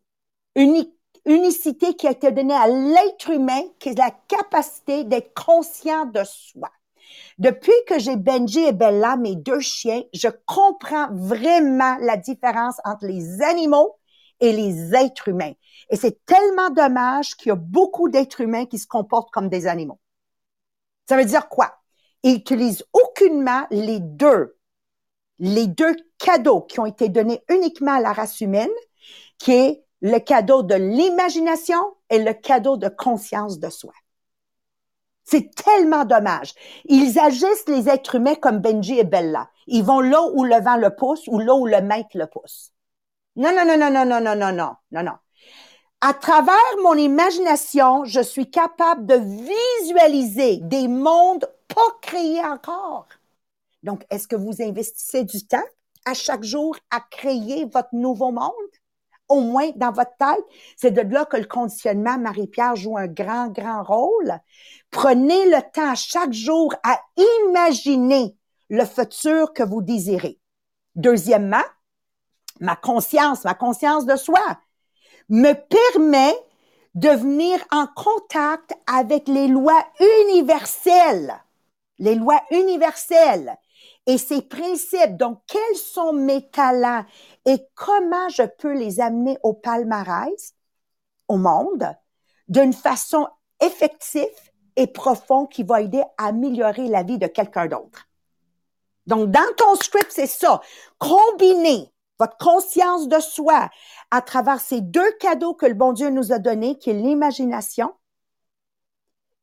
unique 0.57 0.93
unicité 1.25 1.95
qui 1.95 2.09
a 2.09 2.11
été 2.11 2.33
donnée 2.33 2.55
à 2.55 2.67
l'être 2.67 3.31
humain, 3.31 3.61
qui 3.79 3.91
est 3.91 3.99
la 3.99 4.11
capacité 4.11 5.05
d'être 5.05 5.33
conscient 5.35 6.07
de 6.07 6.25
soi. 6.25 6.69
Depuis 7.39 7.71
que 7.87 8.01
j'ai 8.01 8.17
Benji 8.17 8.59
et 8.65 8.73
Bella, 8.73 9.17
mes 9.17 9.37
deux 9.37 9.61
chiens, 9.61 10.03
je 10.13 10.27
comprends 10.47 11.09
vraiment 11.13 11.97
la 12.01 12.17
différence 12.17 12.81
entre 12.85 13.07
les 13.07 13.41
animaux 13.41 13.97
et 14.41 14.53
les 14.53 14.97
êtres 14.97 15.29
humains. 15.29 15.53
Et 15.89 15.95
c'est 15.95 16.25
tellement 16.27 16.71
dommage 16.71 17.37
qu'il 17.37 17.51
y 17.51 17.53
a 17.53 17.57
beaucoup 17.57 18.09
d'êtres 18.09 18.41
humains 18.41 18.67
qui 18.67 18.79
se 18.79 18.89
comportent 18.89 19.31
comme 19.31 19.49
des 19.49 19.69
animaux. 19.69 20.01
Ça 21.09 21.17
veut 21.17 21.25
dire 21.25 21.49
quoi? 21.49 21.73
Ils 22.25 22.35
utilisent 22.35 22.85
aucunement 22.93 23.65
les 23.71 24.01
deux, 24.01 24.58
les 25.39 25.67
deux 25.67 25.95
cadeaux 26.19 26.63
qui 26.63 26.81
ont 26.81 26.87
été 26.87 27.09
donnés 27.09 27.43
uniquement 27.49 27.95
à 27.95 28.01
la 28.01 28.13
race 28.13 28.41
humaine, 28.41 28.71
qui 29.39 29.53
est 29.53 29.85
le 30.01 30.19
cadeau 30.19 30.63
de 30.63 30.75
l'imagination 30.75 31.79
et 32.11 32.19
le 32.19 32.33
cadeau 32.33 32.77
de 32.77 32.89
conscience 32.89 33.59
de 33.59 33.71
soi. 33.71 33.93
C'est 35.25 35.55
tellement 35.55 36.05
dommage. 36.05 36.55
Ils 36.87 37.19
agissent 37.19 37.69
les 37.69 37.89
êtres 37.89 38.15
humains 38.15 38.35
comme 38.35 38.61
Benji 38.61 38.99
et 38.99 39.05
Bella. 39.05 39.51
Ils 39.67 39.85
vont 39.85 40.01
là 40.01 40.23
où 40.33 40.45
le 40.45 40.59
vent 40.61 40.77
le 40.77 40.95
pousse 40.95 41.27
ou 41.29 41.39
là 41.39 41.55
où 41.55 41.67
le 41.67 41.83
maître 41.83 42.11
le 42.15 42.27
pousse. 42.27 42.73
Non, 43.37 43.55
non, 43.55 43.67
non, 43.67 43.79
non, 43.79 43.91
non, 43.91 44.07
non, 44.07 44.21
non, 44.21 44.35
non, 44.35 44.53
non, 44.53 44.77
non, 44.91 45.03
non. 45.03 45.13
À 46.01 46.15
travers 46.15 46.55
mon 46.83 46.95
imagination, 46.95 48.05
je 48.05 48.21
suis 48.21 48.51
capable 48.51 49.05
de 49.05 49.17
visualiser 49.17 50.59
des 50.63 50.89
mondes 50.89 51.47
pas 51.69 51.99
créés 52.01 52.45
encore. 52.45 53.09
Donc, 53.83 54.05
est-ce 54.11 54.29
que 54.29 54.37
vous 54.37 54.63
investissez 54.63 55.25
du 55.25 55.47
temps 55.47 55.65
à 56.05 56.15
chaque 56.15 56.45
jour 56.45 56.77
à 56.91 57.01
créer 57.01 57.65
votre 57.67 57.93
nouveau 57.93 58.33
monde? 58.33 58.53
Au 59.29 59.41
moins 59.41 59.71
dans 59.77 59.93
votre 59.93 60.17
tête, 60.19 60.45
c'est 60.77 60.91
de 60.91 61.03
là 61.03 61.27
que 61.27 61.37
le 61.37 61.45
conditionnement, 61.45 62.19
Marie-Pierre, 62.19 62.77
joue 62.77 62.97
un 62.97 63.07
grand, 63.07 63.49
grand 63.49 63.83
rôle. 63.83 64.39
Prenez 64.91 65.51
le 65.51 65.61
temps 65.73 65.95
chaque 65.95 66.33
jour 66.33 66.75
à 66.83 66.99
imaginer 67.47 68.35
le 68.71 68.85
futur 68.87 69.53
que 69.53 69.63
vous 69.63 69.83
désirez. 69.83 70.41
Deuxièmement, 70.95 71.65
ma 72.61 72.75
conscience, 72.75 73.45
ma 73.45 73.55
conscience 73.55 74.07
de 74.07 74.17
soi 74.17 74.41
me 75.29 75.53
permet 75.53 76.35
de 76.95 77.11
venir 77.11 77.61
en 77.71 77.87
contact 77.87 78.73
avec 78.87 79.29
les 79.29 79.47
lois 79.47 79.85
universelles, 80.25 81.35
les 81.99 82.15
lois 82.15 82.41
universelles 82.51 83.57
et 84.09 84.17
ces 84.17 84.43
principes. 84.43 85.17
Donc, 85.17 85.43
quels 85.47 85.77
sont 85.77 86.13
mes 86.13 86.49
talents 86.51 87.05
et 87.45 87.59
comment 87.75 88.29
je 88.31 88.43
peux 88.43 88.73
les 88.73 89.01
amener 89.01 89.39
au 89.45 89.53
palmarès, 89.53 90.55
au 91.29 91.37
monde, 91.37 91.95
d'une 92.49 92.73
façon 92.73 93.29
effective 93.61 94.25
et 94.77 94.87
profonde 94.87 95.51
qui 95.51 95.63
va 95.63 95.83
aider 95.83 96.03
à 96.17 96.29
améliorer 96.29 96.89
la 96.89 97.03
vie 97.03 97.19
de 97.19 97.27
quelqu'un 97.27 97.67
d'autre? 97.67 98.09
Donc, 99.07 99.31
dans 99.31 99.55
ton 99.57 99.75
script, 99.77 100.11
c'est 100.11 100.27
ça. 100.27 100.63
Combiner 100.99 101.93
votre 102.19 102.39
conscience 102.39 103.09
de 103.09 103.21
soi 103.21 103.69
à 104.11 104.23
travers 104.23 104.61
ces 104.61 104.81
deux 104.81 105.13
cadeaux 105.21 105.55
que 105.55 105.67
le 105.67 105.75
bon 105.75 105.93
Dieu 105.93 106.09
nous 106.09 106.33
a 106.33 106.39
donnés, 106.39 106.79
qui 106.79 106.91
est 106.91 106.95
l'imagination 106.95 107.93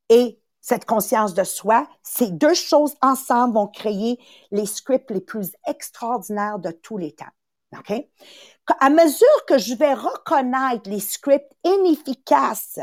et 0.10 0.40
cette 0.66 0.86
conscience 0.86 1.36
de 1.36 1.44
soi, 1.44 1.88
ces 2.02 2.32
deux 2.32 2.56
choses 2.56 2.96
ensemble 3.04 3.54
vont 3.54 3.68
créer 3.68 4.20
les 4.50 4.66
scripts 4.66 5.12
les 5.12 5.22
plus 5.22 5.52
extraordinaires 5.68 6.58
de 6.58 6.72
tous 6.72 6.98
les 6.98 7.12
temps. 7.12 7.30
À 8.80 8.90
mesure 8.90 9.46
que 9.48 9.60
je 9.60 9.76
vais 9.76 9.94
reconnaître 9.94 10.90
les 10.90 11.00
scripts 11.00 11.52
inefficaces 11.64 12.80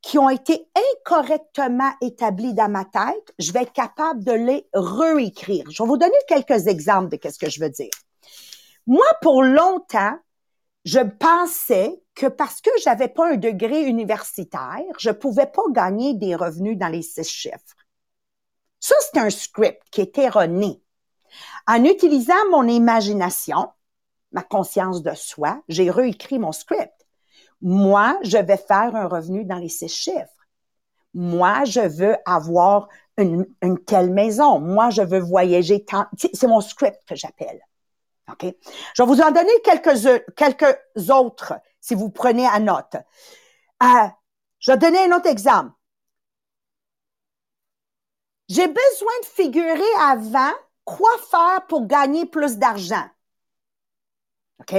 qui 0.00 0.18
ont 0.18 0.30
été 0.30 0.70
incorrectement 0.94 1.90
établis 2.00 2.54
dans 2.54 2.70
ma 2.70 2.86
tête, 2.86 3.34
je 3.38 3.52
vais 3.52 3.64
être 3.64 3.74
capable 3.74 4.24
de 4.24 4.32
les 4.32 4.66
réécrire. 4.72 5.70
Je 5.70 5.82
vais 5.82 5.88
vous 5.88 5.98
donner 5.98 6.16
quelques 6.28 6.66
exemples 6.66 7.10
de 7.10 7.28
ce 7.28 7.38
que 7.38 7.50
je 7.50 7.60
veux 7.60 7.68
dire. 7.68 7.90
Moi, 8.86 9.04
pour 9.20 9.42
longtemps, 9.42 10.16
je 10.88 11.00
pensais 11.00 12.02
que 12.14 12.24
parce 12.24 12.62
que 12.62 12.70
j'avais 12.82 13.08
pas 13.08 13.32
un 13.32 13.36
degré 13.36 13.82
universitaire, 13.82 14.86
je 14.98 15.10
pouvais 15.10 15.44
pas 15.44 15.64
gagner 15.70 16.14
des 16.14 16.34
revenus 16.34 16.78
dans 16.78 16.88
les 16.88 17.02
six 17.02 17.28
chiffres. 17.28 17.76
Ça, 18.80 18.94
c'est 19.00 19.20
un 19.20 19.28
script 19.28 19.82
qui 19.90 20.00
est 20.00 20.16
erroné. 20.16 20.82
En 21.66 21.84
utilisant 21.84 22.48
mon 22.50 22.66
imagination, 22.66 23.68
ma 24.32 24.42
conscience 24.42 25.02
de 25.02 25.12
soi, 25.14 25.62
j'ai 25.68 25.90
réécrit 25.90 26.38
mon 26.38 26.52
script. 26.52 27.06
Moi, 27.60 28.18
je 28.22 28.38
vais 28.38 28.56
faire 28.56 28.96
un 28.96 29.08
revenu 29.08 29.44
dans 29.44 29.58
les 29.58 29.68
six 29.68 29.90
chiffres. 29.90 30.46
Moi, 31.12 31.66
je 31.66 31.80
veux 31.80 32.16
avoir 32.24 32.88
une, 33.18 33.44
une 33.60 33.78
telle 33.84 34.10
maison. 34.10 34.58
Moi, 34.58 34.88
je 34.88 35.02
veux 35.02 35.20
voyager 35.20 35.84
tant. 35.84 36.06
C'est 36.16 36.46
mon 36.46 36.62
script 36.62 37.04
que 37.06 37.14
j'appelle. 37.14 37.60
Je 38.40 39.02
vais 39.02 39.06
vous 39.06 39.20
en 39.20 39.30
donner 39.30 39.52
quelques, 39.64 41.10
autres 41.10 41.54
si 41.80 41.94
vous 41.94 42.10
prenez 42.10 42.46
à 42.46 42.58
note. 42.60 42.96
Euh, 43.82 44.08
je 44.58 44.72
vais 44.72 44.78
donner 44.78 45.04
un 45.04 45.16
autre 45.16 45.28
exemple. 45.28 45.72
J'ai 48.48 48.66
besoin 48.66 49.12
de 49.22 49.26
figurer 49.26 49.94
avant 50.00 50.52
quoi 50.84 51.10
faire 51.30 51.66
pour 51.66 51.86
gagner 51.86 52.26
plus 52.26 52.56
d'argent. 52.56 53.04
OK? 54.60 54.74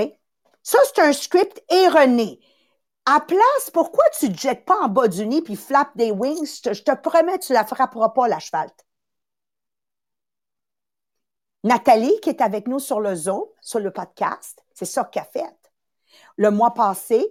Ça, 0.64 0.80
c'est 0.86 1.02
un 1.02 1.14
script 1.14 1.64
erroné. 1.70 2.40
À 3.06 3.22
place, 3.22 3.72
pourquoi 3.74 4.04
tu 4.18 4.30
ne 4.30 4.34
te 4.34 4.40
jettes 4.40 4.66
pas 4.66 4.80
en 4.82 4.88
bas 4.88 5.08
du 5.08 5.26
nid 5.26 5.42
puis 5.42 5.56
flappes 5.56 5.96
des 5.96 6.12
wings? 6.12 6.62
Je 6.64 6.84
te, 6.84 6.96
promets, 6.96 7.40
tu 7.40 7.54
la 7.54 7.66
frapperas 7.66 8.10
pas 8.10 8.28
l'asphalte. 8.28 8.86
Nathalie, 11.64 12.20
qui 12.22 12.30
est 12.30 12.42
avec 12.42 12.68
nous 12.68 12.80
sur 12.80 13.00
le 13.00 13.16
Zoom, 13.16 13.44
sur 13.62 13.80
le 13.80 13.92
podcast, 13.92 14.64
c'est 14.74 14.86
ça 14.86 15.04
qu'elle 15.04 15.24
a 15.24 15.26
fait. 15.26 15.72
Le 16.38 16.52
mois 16.52 16.74
passé, 16.74 17.28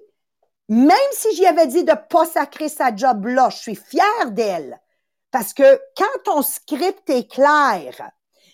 même 0.68 0.97
si 1.12 1.35
j'y 1.35 1.47
avais 1.47 1.66
dit 1.66 1.85
de 1.85 1.94
pas 2.11 2.26
sacrer 2.26 2.68
sa 2.68 2.94
job 2.94 3.26
là, 3.26 3.49
je 3.50 3.56
suis 3.56 3.75
fière 3.75 4.30
d'elle. 4.32 4.78
Parce 5.30 5.54
que 5.54 5.80
quand 5.97 6.23
ton 6.25 6.42
script 6.42 7.08
est 7.08 7.30
clair, 7.30 8.11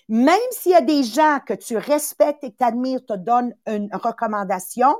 même 0.07 0.39
s'il 0.51 0.71
y 0.71 0.75
a 0.75 0.81
des 0.81 1.03
gens 1.03 1.39
que 1.45 1.53
tu 1.53 1.77
respectes 1.77 2.43
et 2.43 2.51
que 2.51 2.57
tu 2.57 2.63
admires 2.63 3.05
te 3.05 3.13
donnent 3.13 3.55
une 3.65 3.89
recommandation, 3.93 4.95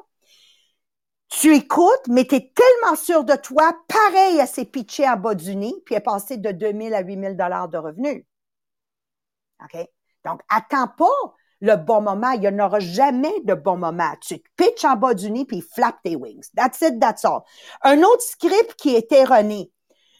tu 1.29 1.55
écoutes, 1.55 2.07
mais 2.07 2.25
tu 2.25 2.35
es 2.35 2.53
tellement 2.53 2.95
sûr 2.95 3.23
de 3.23 3.35
toi, 3.35 3.73
pareil 3.87 4.39
à 4.39 4.47
ses 4.47 4.65
pitchés 4.65 5.07
en 5.07 5.17
bas 5.17 5.35
du 5.35 5.55
nid, 5.55 5.75
puis 5.85 5.95
est 5.95 5.99
passé 6.01 6.37
de 6.37 6.51
2000 6.51 6.93
à 6.93 7.01
8000 7.01 7.35
dollars 7.35 7.69
de 7.69 7.77
revenus. 7.77 8.23
OK? 9.63 9.87
Donc, 10.25 10.41
attends 10.49 10.87
pas 10.87 11.35
le 11.61 11.75
bon 11.75 12.01
moment. 12.01 12.31
Il 12.31 12.41
n'y 12.41 12.47
en 12.47 12.59
aura 12.59 12.79
jamais 12.79 13.33
de 13.43 13.53
bon 13.53 13.77
moment. 13.77 14.13
Tu 14.21 14.39
te 14.39 14.47
pitches 14.57 14.85
en 14.85 14.95
bas 14.95 15.13
du 15.13 15.31
nid 15.31 15.45
puis 15.45 15.61
flappes 15.61 16.01
tes 16.03 16.15
wings. 16.15 16.49
That's 16.55 16.81
it, 16.81 16.99
that's 16.99 17.25
all. 17.25 17.41
Un 17.83 18.01
autre 18.03 18.21
script 18.21 18.75
qui 18.75 18.95
est 18.95 19.11
erroné. 19.11 19.71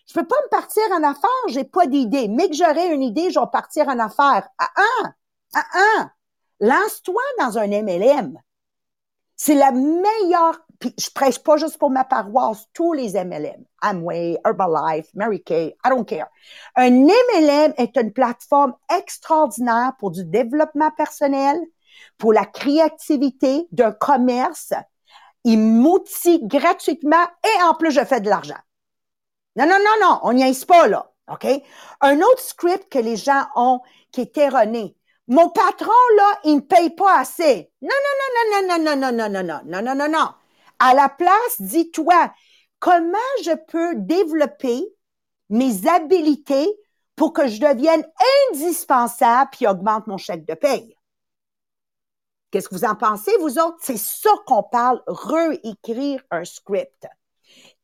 Je 0.07 0.13
peux 0.13 0.25
pas 0.25 0.35
me 0.43 0.49
partir 0.49 0.83
en 0.91 1.03
affaires, 1.03 1.29
j'ai 1.47 1.63
pas 1.63 1.87
d'idée. 1.87 2.27
Mais 2.27 2.47
que 2.49 2.55
j'aurais 2.55 2.93
une 2.93 3.01
idée, 3.01 3.31
je 3.31 3.39
vais 3.39 3.45
partir 3.51 3.87
en 3.87 3.99
affaires. 3.99 4.47
Ah, 4.59 4.69
ah, 4.75 5.11
ah, 5.55 5.65
ah. 5.73 6.09
Lance-toi 6.59 7.21
dans 7.39 7.57
un 7.57 7.67
MLM. 7.67 8.39
C'est 9.35 9.55
la 9.55 9.71
meilleure 9.71 10.59
puis 10.85 11.03
je 11.03 11.09
prêche 11.09 11.39
pas 11.39 11.57
juste 11.57 11.77
pour 11.77 11.89
ma 11.89 12.03
paroisse, 12.03 12.67
tous 12.73 12.93
les 12.93 13.13
MLM, 13.13 13.63
Amway, 13.81 14.37
Herbalife, 14.45 15.07
Mary 15.15 15.41
Kay, 15.41 15.75
I 15.83 15.89
don't 15.89 16.05
care. 16.05 16.27
Un 16.75 16.91
MLM 16.91 17.73
est 17.77 17.97
une 17.97 18.13
plateforme 18.13 18.75
extraordinaire 18.95 19.93
pour 19.97 20.11
du 20.11 20.23
développement 20.25 20.91
personnel, 20.91 21.59
pour 22.17 22.33
la 22.33 22.45
créativité 22.45 23.67
d'un 23.71 23.93
commerce. 23.93 24.73
Il 25.43 25.59
m'outille 25.59 26.45
gratuitement 26.45 27.25
et 27.43 27.63
en 27.63 27.73
plus, 27.73 27.91
je 27.91 28.05
fais 28.05 28.21
de 28.21 28.29
l'argent. 28.29 28.53
Non, 29.55 29.65
non, 29.65 29.77
non, 29.79 30.07
non, 30.07 30.19
on 30.23 30.33
n'y 30.33 30.43
est 30.43 30.65
pas 30.65 30.87
là. 30.87 31.11
OK? 31.31 31.47
Un 32.01 32.17
autre 32.17 32.41
script 32.41 32.91
que 32.91 32.99
les 32.99 33.15
gens 33.15 33.45
ont 33.55 33.79
qui 34.11 34.21
est 34.21 34.37
erroné. 34.37 34.95
Mon 35.27 35.49
patron, 35.49 35.91
là, 36.17 36.39
il 36.43 36.57
me 36.57 36.61
paye 36.61 36.91
pas 36.91 37.21
assez. 37.21 37.71
Non, 37.81 37.89
non, 37.89 38.13
non, 38.21 38.67
non, 38.67 38.77
non, 38.77 38.83
non, 38.83 38.95
non, 38.95 39.11
non, 39.11 39.29
non, 39.29 39.43
non, 39.43 39.61
non, 39.65 39.81
non, 39.81 39.95
non, 39.95 40.09
non. 40.09 40.29
À 40.79 40.93
la 40.93 41.09
place, 41.09 41.59
dis-toi, 41.59 42.31
comment 42.79 43.17
je 43.43 43.55
peux 43.67 43.95
développer 43.95 44.83
mes 45.49 45.87
habiletés 45.87 46.67
pour 47.15 47.33
que 47.33 47.47
je 47.47 47.59
devienne 47.59 48.05
indispensable 48.49 49.49
puis 49.53 49.67
augmente 49.67 50.07
mon 50.07 50.17
chèque 50.17 50.45
de 50.45 50.53
paye? 50.53 50.95
Qu'est-ce 52.51 52.69
que 52.69 52.75
vous 52.75 52.85
en 52.85 52.95
pensez, 52.95 53.31
vous 53.39 53.59
autres? 53.59 53.77
C'est 53.81 53.97
ça 53.97 54.29
qu'on 54.45 54.63
parle, 54.63 55.01
réécrire 55.07 56.21
un 56.31 56.45
script. 56.45 57.07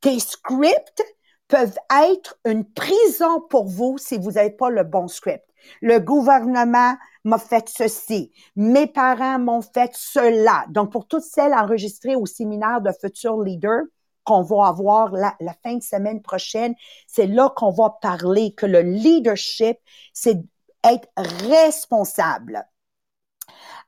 Tes 0.00 0.18
scripts 0.18 1.02
peuvent 1.48 1.78
être 2.10 2.38
une 2.46 2.64
prison 2.64 3.40
pour 3.50 3.66
vous 3.66 3.98
si 3.98 4.16
vous 4.16 4.32
n'avez 4.32 4.50
pas 4.50 4.70
le 4.70 4.84
bon 4.84 5.08
script. 5.08 5.44
Le 5.80 5.98
gouvernement 5.98 6.96
m'a 7.24 7.38
fait 7.38 7.68
ceci. 7.68 8.32
Mes 8.56 8.86
parents 8.86 9.38
m'ont 9.38 9.62
fait 9.62 9.90
cela. 9.94 10.64
Donc, 10.68 10.92
pour 10.92 11.06
toutes 11.06 11.22
celles 11.22 11.54
enregistrées 11.54 12.16
au 12.16 12.26
séminaire 12.26 12.80
de 12.80 12.90
futurs 13.00 13.40
leaders 13.40 13.84
qu'on 14.24 14.42
va 14.42 14.68
avoir 14.68 15.12
la, 15.12 15.34
la 15.40 15.54
fin 15.62 15.76
de 15.76 15.82
semaine 15.82 16.22
prochaine, 16.22 16.74
c'est 17.06 17.26
là 17.26 17.52
qu'on 17.54 17.70
va 17.70 17.96
parler 18.00 18.54
que 18.54 18.66
le 18.66 18.80
leadership, 18.80 19.78
c'est 20.12 20.40
être 20.84 21.08
responsable. 21.48 22.66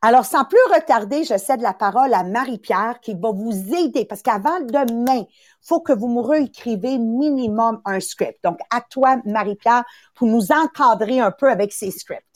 Alors, 0.03 0.27
sans 0.27 0.45
plus 0.45 0.59
retarder, 0.75 1.25
je 1.25 1.39
cède 1.39 1.63
la 1.63 1.73
parole 1.73 2.13
à 2.13 2.25
Marie-Pierre 2.25 3.01
qui 3.01 3.15
va 3.15 3.31
vous 3.31 3.75
aider 3.75 4.05
parce 4.05 4.23
qu'avant 4.23 4.61
demain, 4.61 5.25
faut 5.63 5.81
que 5.81 5.93
vous 5.93 6.09
me 6.09 6.21
réécrivez 6.21 6.99
minimum 6.99 7.81
un 7.87 8.01
script. 8.01 8.39
Donc, 8.45 8.59
à 8.71 8.83
toi, 8.83 9.17
Marie-Pierre, 9.25 9.85
pour 10.15 10.29
nous 10.29 10.53
encadrer 10.53 11.21
un 11.21 11.31
peu 11.31 11.51
avec 11.51 11.73
ces 11.73 11.91
scripts. 11.91 12.34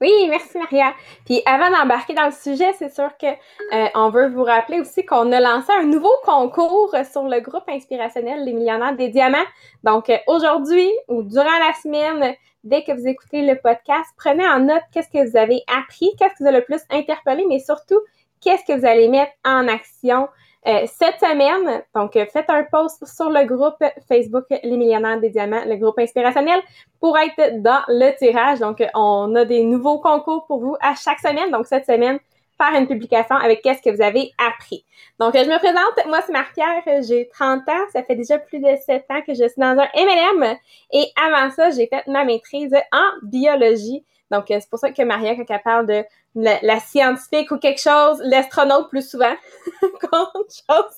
Oui, 0.00 0.28
merci 0.30 0.56
Maria. 0.56 0.94
Puis 1.26 1.42
avant 1.44 1.70
d'embarquer 1.70 2.14
dans 2.14 2.24
le 2.24 2.32
sujet, 2.32 2.72
c'est 2.78 2.88
sûr 2.88 3.10
que 3.18 3.26
euh, 3.26 3.88
on 3.94 4.08
veut 4.08 4.30
vous 4.30 4.44
rappeler 4.44 4.80
aussi 4.80 5.04
qu'on 5.04 5.30
a 5.30 5.40
lancé 5.40 5.70
un 5.78 5.84
nouveau 5.84 6.14
concours 6.24 6.94
sur 7.12 7.24
le 7.24 7.40
groupe 7.40 7.68
inspirationnel 7.68 8.42
Les 8.46 8.54
Millionnaires 8.54 8.96
des 8.96 9.10
Diamants. 9.10 9.44
Donc 9.84 10.10
aujourd'hui 10.26 10.90
ou 11.08 11.22
durant 11.22 11.44
la 11.44 11.74
semaine, 11.82 12.34
dès 12.64 12.82
que 12.82 12.92
vous 12.92 13.06
écoutez 13.06 13.42
le 13.42 13.56
podcast, 13.56 14.08
prenez 14.16 14.48
en 14.48 14.60
note 14.60 14.82
qu'est-ce 14.90 15.10
que 15.10 15.30
vous 15.30 15.36
avez 15.36 15.62
appris, 15.66 16.10
qu'est-ce 16.18 16.34
qui 16.34 16.44
vous 16.44 16.48
a 16.48 16.52
le 16.52 16.64
plus 16.64 16.80
interpellé, 16.88 17.44
mais 17.46 17.58
surtout 17.58 18.00
qu'est-ce 18.40 18.64
que 18.64 18.78
vous 18.78 18.86
allez 18.86 19.08
mettre 19.08 19.32
en 19.44 19.68
action 19.68 20.28
euh, 20.66 20.86
cette 20.86 21.18
semaine, 21.18 21.82
donc 21.94 22.16
euh, 22.16 22.26
faites 22.30 22.50
un 22.50 22.64
post 22.64 23.06
sur 23.06 23.30
le 23.30 23.46
groupe 23.46 23.82
Facebook 24.06 24.44
Les 24.50 24.76
Millionnaires 24.76 25.18
des 25.18 25.30
Diamants, 25.30 25.64
le 25.66 25.76
groupe 25.76 25.98
inspirationnel, 25.98 26.60
pour 27.00 27.16
être 27.16 27.62
dans 27.62 27.80
le 27.88 28.14
tirage. 28.18 28.58
Donc, 28.58 28.84
on 28.94 29.34
a 29.36 29.46
des 29.46 29.62
nouveaux 29.64 30.00
concours 30.00 30.46
pour 30.46 30.60
vous 30.60 30.76
à 30.82 30.94
chaque 30.94 31.18
semaine. 31.18 31.50
Donc, 31.50 31.66
cette 31.66 31.86
semaine, 31.86 32.18
faire 32.60 32.78
une 32.78 32.86
publication 32.86 33.36
avec 33.36 33.62
qu'est-ce 33.62 33.80
que 33.80 33.94
vous 33.94 34.02
avez 34.02 34.32
appris. 34.36 34.84
Donc, 35.18 35.34
je 35.34 35.48
me 35.48 35.58
présente, 35.58 36.08
moi 36.08 36.20
c'est 36.26 36.32
Marc-Pierre, 36.32 37.02
j'ai 37.08 37.28
30 37.28 37.66
ans, 37.68 37.84
ça 37.92 38.02
fait 38.02 38.16
déjà 38.16 38.38
plus 38.38 38.58
de 38.58 38.76
7 38.84 39.06
ans 39.10 39.22
que 39.26 39.32
je 39.32 39.48
suis 39.48 39.58
dans 39.58 39.78
un 39.78 39.88
MLM 39.94 40.56
et 40.92 41.06
avant 41.16 41.50
ça, 41.50 41.70
j'ai 41.70 41.86
fait 41.86 42.06
ma 42.06 42.24
maîtrise 42.24 42.74
en 42.92 43.26
biologie. 43.26 44.04
Donc, 44.30 44.50
euh, 44.50 44.58
c'est 44.60 44.70
pour 44.70 44.78
ça 44.78 44.92
que 44.92 45.02
Maria, 45.02 45.34
quand 45.34 45.44
elle 45.48 45.62
parle 45.62 45.86
de 45.86 46.04
la, 46.34 46.80
scientifique 46.80 47.50
ou 47.50 47.58
quelque 47.58 47.80
chose, 47.80 48.20
l'astronaute 48.24 48.88
plus 48.88 49.08
souvent 49.08 49.34
qu'autre 50.00 50.54
chose, 50.68 50.94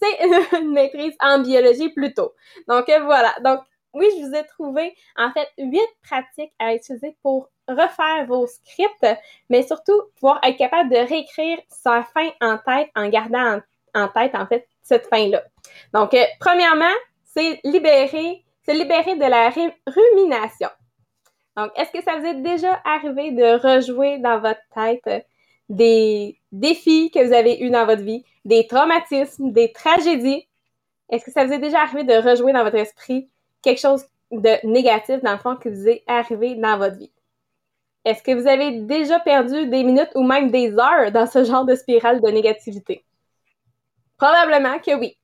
c'est 0.00 0.58
une 0.58 0.72
maîtrise 0.72 1.14
en 1.20 1.40
biologie 1.40 1.88
plutôt. 1.90 2.34
Donc, 2.68 2.88
euh, 2.88 3.00
voilà. 3.04 3.34
Donc, 3.44 3.60
oui, 3.94 4.06
je 4.16 4.26
vous 4.26 4.34
ai 4.34 4.46
trouvé, 4.46 4.94
en 5.16 5.30
fait, 5.32 5.48
huit 5.58 5.88
pratiques 6.02 6.52
à 6.58 6.74
utiliser 6.74 7.16
pour 7.22 7.48
refaire 7.68 8.26
vos 8.26 8.46
scripts, 8.46 9.06
mais 9.50 9.62
surtout 9.62 10.00
pouvoir 10.16 10.40
être 10.42 10.56
capable 10.56 10.90
de 10.90 10.96
réécrire 10.96 11.58
sa 11.68 12.02
fin 12.02 12.30
en 12.40 12.58
tête 12.58 12.90
en 12.96 13.08
gardant 13.08 13.60
en, 13.94 14.08
tête, 14.08 14.34
en 14.34 14.46
fait, 14.46 14.66
cette 14.82 15.06
fin-là. 15.08 15.42
Donc, 15.92 16.14
euh, 16.14 16.24
premièrement, 16.40 16.94
c'est 17.24 17.60
libérer, 17.64 18.42
se 18.66 18.72
libérer 18.72 19.16
de 19.16 19.24
la 19.24 19.50
rumination. 19.86 20.70
Donc, 21.56 21.70
est-ce 21.76 21.90
que 21.90 22.02
ça 22.02 22.18
vous 22.18 22.26
est 22.26 22.42
déjà 22.42 22.80
arrivé 22.84 23.32
de 23.32 23.58
rejouer 23.60 24.18
dans 24.18 24.40
votre 24.40 24.60
tête 24.74 25.06
euh, 25.06 25.20
des 25.68 26.38
défis 26.50 27.10
que 27.10 27.24
vous 27.24 27.32
avez 27.32 27.60
eus 27.60 27.70
dans 27.70 27.84
votre 27.84 28.02
vie, 28.02 28.24
des 28.44 28.66
traumatismes, 28.66 29.52
des 29.52 29.72
tragédies? 29.72 30.48
Est-ce 31.10 31.24
que 31.24 31.30
ça 31.30 31.44
vous 31.44 31.52
est 31.52 31.58
déjà 31.58 31.82
arrivé 31.82 32.04
de 32.04 32.14
rejouer 32.14 32.52
dans 32.52 32.64
votre 32.64 32.76
esprit 32.76 33.28
quelque 33.62 33.80
chose 33.80 34.06
de 34.30 34.66
négatif, 34.66 35.20
dans 35.22 35.32
le 35.32 35.38
fond, 35.38 35.56
qui 35.56 35.68
vous 35.68 35.88
est 35.88 36.04
arrivé 36.06 36.54
dans 36.54 36.78
votre 36.78 36.96
vie? 36.96 37.12
Est-ce 38.04 38.22
que 38.22 38.32
vous 38.32 38.48
avez 38.48 38.80
déjà 38.80 39.20
perdu 39.20 39.66
des 39.68 39.84
minutes 39.84 40.10
ou 40.14 40.22
même 40.22 40.50
des 40.50 40.72
heures 40.72 41.12
dans 41.12 41.26
ce 41.26 41.44
genre 41.44 41.66
de 41.66 41.74
spirale 41.74 42.20
de 42.20 42.28
négativité? 42.28 43.04
Probablement 44.16 44.78
que 44.78 44.94
oui. 44.98 45.18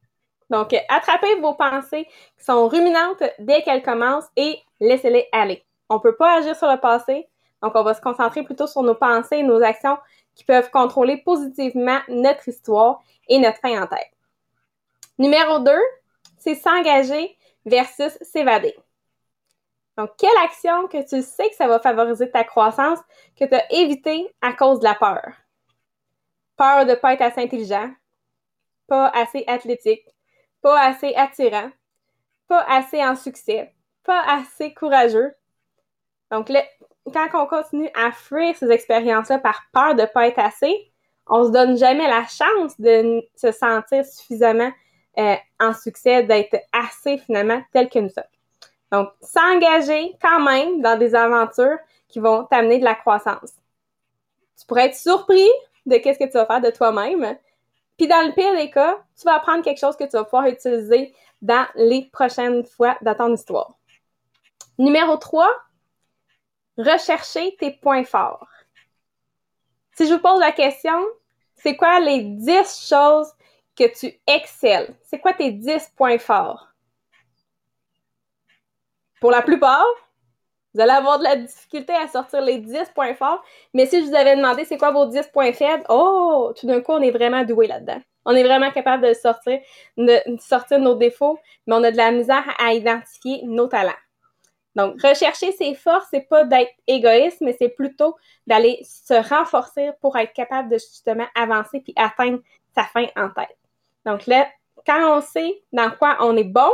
Donc, 0.50 0.74
attrapez 0.88 1.34
vos 1.40 1.54
pensées 1.54 2.06
qui 2.36 2.44
sont 2.44 2.68
ruminantes 2.68 3.22
dès 3.38 3.62
qu'elles 3.62 3.82
commencent 3.82 4.28
et 4.36 4.58
laissez-les 4.80 5.26
aller. 5.32 5.64
On 5.88 6.01
peut 6.01 6.16
pas 6.16 6.38
agir 6.38 6.57
sur 6.57 6.70
le 6.70 6.79
passé, 6.79 7.29
donc 7.62 7.72
on 7.74 7.83
va 7.83 7.94
se 7.94 8.01
concentrer 8.01 8.42
plutôt 8.42 8.66
sur 8.66 8.83
nos 8.83 8.94
pensées 8.94 9.38
et 9.38 9.42
nos 9.42 9.62
actions 9.62 9.98
qui 10.35 10.44
peuvent 10.44 10.70
contrôler 10.70 11.16
positivement 11.16 11.98
notre 12.09 12.48
histoire 12.48 13.03
et 13.29 13.38
notre 13.38 13.59
fin 13.59 13.83
en 13.83 13.87
tête. 13.87 14.12
Numéro 15.18 15.59
2, 15.59 15.72
c'est 16.38 16.55
s'engager 16.55 17.37
versus 17.64 18.16
s'évader. 18.20 18.77
Donc, 19.96 20.11
quelle 20.16 20.31
action 20.44 20.87
que 20.87 21.03
tu 21.09 21.22
sais 21.22 21.48
que 21.51 21.57
ça 21.57 21.66
va 21.66 21.81
favoriser 21.81 22.31
ta 22.31 22.44
croissance 22.44 23.01
que 23.37 23.44
tu 23.44 23.55
as 23.55 23.72
évité 23.72 24.33
à 24.40 24.53
cause 24.53 24.79
de 24.79 24.85
la 24.85 24.94
peur? 24.94 25.33
Peur 26.57 26.85
de 26.85 26.90
ne 26.90 26.94
pas 26.94 27.14
être 27.14 27.22
assez 27.22 27.42
intelligent, 27.42 27.90
pas 28.87 29.09
assez 29.09 29.42
athlétique, 29.48 30.07
pas 30.62 30.81
assez 30.81 31.14
attirant, 31.16 31.70
pas 32.46 32.64
assez 32.68 33.05
en 33.05 33.16
succès, 33.16 33.74
pas 34.05 34.22
assez 34.22 34.72
courageux, 34.72 35.35
donc 36.30 36.48
là, 36.48 36.62
quand 37.12 37.28
on 37.34 37.46
continue 37.46 37.88
à 37.94 38.12
fuir 38.12 38.54
ces 38.56 38.70
expériences-là 38.70 39.38
par 39.38 39.62
peur 39.72 39.94
de 39.94 40.02
ne 40.02 40.06
pas 40.06 40.28
être 40.28 40.38
assez, 40.38 40.92
on 41.26 41.44
se 41.44 41.50
donne 41.50 41.76
jamais 41.76 42.06
la 42.06 42.26
chance 42.26 42.78
de 42.78 43.22
se 43.36 43.52
sentir 43.52 44.04
suffisamment 44.04 44.70
euh, 45.18 45.36
en 45.60 45.72
succès, 45.72 46.22
d'être 46.22 46.56
assez 46.72 47.18
finalement 47.18 47.60
tel 47.72 47.88
que 47.88 47.98
nous 47.98 48.08
sommes. 48.08 48.24
Donc, 48.92 49.10
s'engager 49.20 50.16
quand 50.22 50.40
même 50.40 50.80
dans 50.80 50.98
des 50.98 51.14
aventures 51.14 51.78
qui 52.08 52.20
vont 52.20 52.44
t'amener 52.44 52.78
de 52.78 52.84
la 52.84 52.94
croissance. 52.94 53.52
Tu 54.58 54.66
pourrais 54.66 54.86
être 54.86 54.96
surpris 54.96 55.48
de 55.86 55.96
qu'est-ce 55.96 56.18
que 56.18 56.24
tu 56.24 56.32
vas 56.32 56.46
faire 56.46 56.60
de 56.60 56.70
toi-même. 56.70 57.36
Puis 57.96 58.06
dans 58.06 58.26
le 58.26 58.32
pire 58.32 58.54
des 58.54 58.70
cas, 58.70 58.96
tu 59.18 59.24
vas 59.24 59.34
apprendre 59.34 59.62
quelque 59.62 59.80
chose 59.80 59.96
que 59.96 60.04
tu 60.04 60.12
vas 60.12 60.24
pouvoir 60.24 60.46
utiliser 60.46 61.14
dans 61.42 61.66
les 61.74 62.08
prochaines 62.12 62.64
fois 62.64 62.96
dans 63.02 63.14
ton 63.14 63.34
histoire. 63.34 63.74
Numéro 64.78 65.16
3, 65.16 65.48
rechercher 66.78 67.56
tes 67.58 67.72
points 67.72 68.04
forts. 68.04 68.46
Si 69.96 70.06
je 70.06 70.14
vous 70.14 70.20
pose 70.20 70.38
la 70.40 70.52
question, 70.52 71.04
c'est 71.56 71.76
quoi 71.76 72.00
les 72.00 72.22
10 72.22 72.88
choses 72.88 73.32
que 73.76 73.84
tu 73.98 74.14
excelles? 74.26 74.94
C'est 75.02 75.18
quoi 75.18 75.32
tes 75.32 75.50
10 75.50 75.92
points 75.96 76.18
forts? 76.18 76.68
Pour 79.20 79.32
la 79.32 79.42
plupart, 79.42 79.84
vous 80.72 80.80
allez 80.80 80.92
avoir 80.92 81.18
de 81.18 81.24
la 81.24 81.36
difficulté 81.36 81.92
à 81.92 82.06
sortir 82.06 82.40
les 82.40 82.58
10 82.58 82.90
points 82.94 83.14
forts, 83.14 83.42
mais 83.74 83.86
si 83.86 84.00
je 84.00 84.06
vous 84.08 84.14
avais 84.14 84.36
demandé 84.36 84.64
c'est 84.64 84.78
quoi 84.78 84.92
vos 84.92 85.06
10 85.06 85.26
points 85.32 85.52
faibles, 85.52 85.84
oh, 85.88 86.52
tout 86.56 86.66
d'un 86.66 86.80
coup, 86.80 86.92
on 86.92 87.02
est 87.02 87.10
vraiment 87.10 87.44
doué 87.44 87.66
là-dedans. 87.66 88.00
On 88.24 88.36
est 88.36 88.44
vraiment 88.44 88.70
capable 88.70 89.08
de 89.08 89.14
sortir, 89.14 89.58
de 89.96 90.20
sortir 90.38 90.78
nos 90.78 90.94
défauts, 90.94 91.38
mais 91.66 91.74
on 91.74 91.82
a 91.82 91.90
de 91.90 91.96
la 91.96 92.12
misère 92.12 92.44
à 92.58 92.74
identifier 92.74 93.40
nos 93.44 93.66
talents. 93.66 93.92
Donc, 94.74 95.00
rechercher 95.02 95.52
ses 95.52 95.74
forces, 95.74 96.07
c'est 96.11 96.28
pas 96.28 96.44
d'être 96.44 96.72
égoïste, 96.87 97.40
mais 97.40 97.57
c'est 97.59 97.68
plutôt 97.68 98.16
d'aller 98.46 98.81
se 98.85 99.14
renforcer 99.28 99.90
pour 100.00 100.16
être 100.16 100.33
capable 100.33 100.68
de 100.68 100.78
justement 100.78 101.26
avancer 101.35 101.81
puis 101.81 101.92
atteindre 101.96 102.40
sa 102.74 102.85
fin 102.85 103.07
en 103.16 103.31
tête. 103.31 103.57
Donc 104.04 104.26
là, 104.26 104.48
quand 104.87 105.16
on 105.16 105.20
sait 105.20 105.62
dans 105.72 105.90
quoi 105.90 106.16
on 106.20 106.37
est 106.37 106.44
bon, 106.44 106.70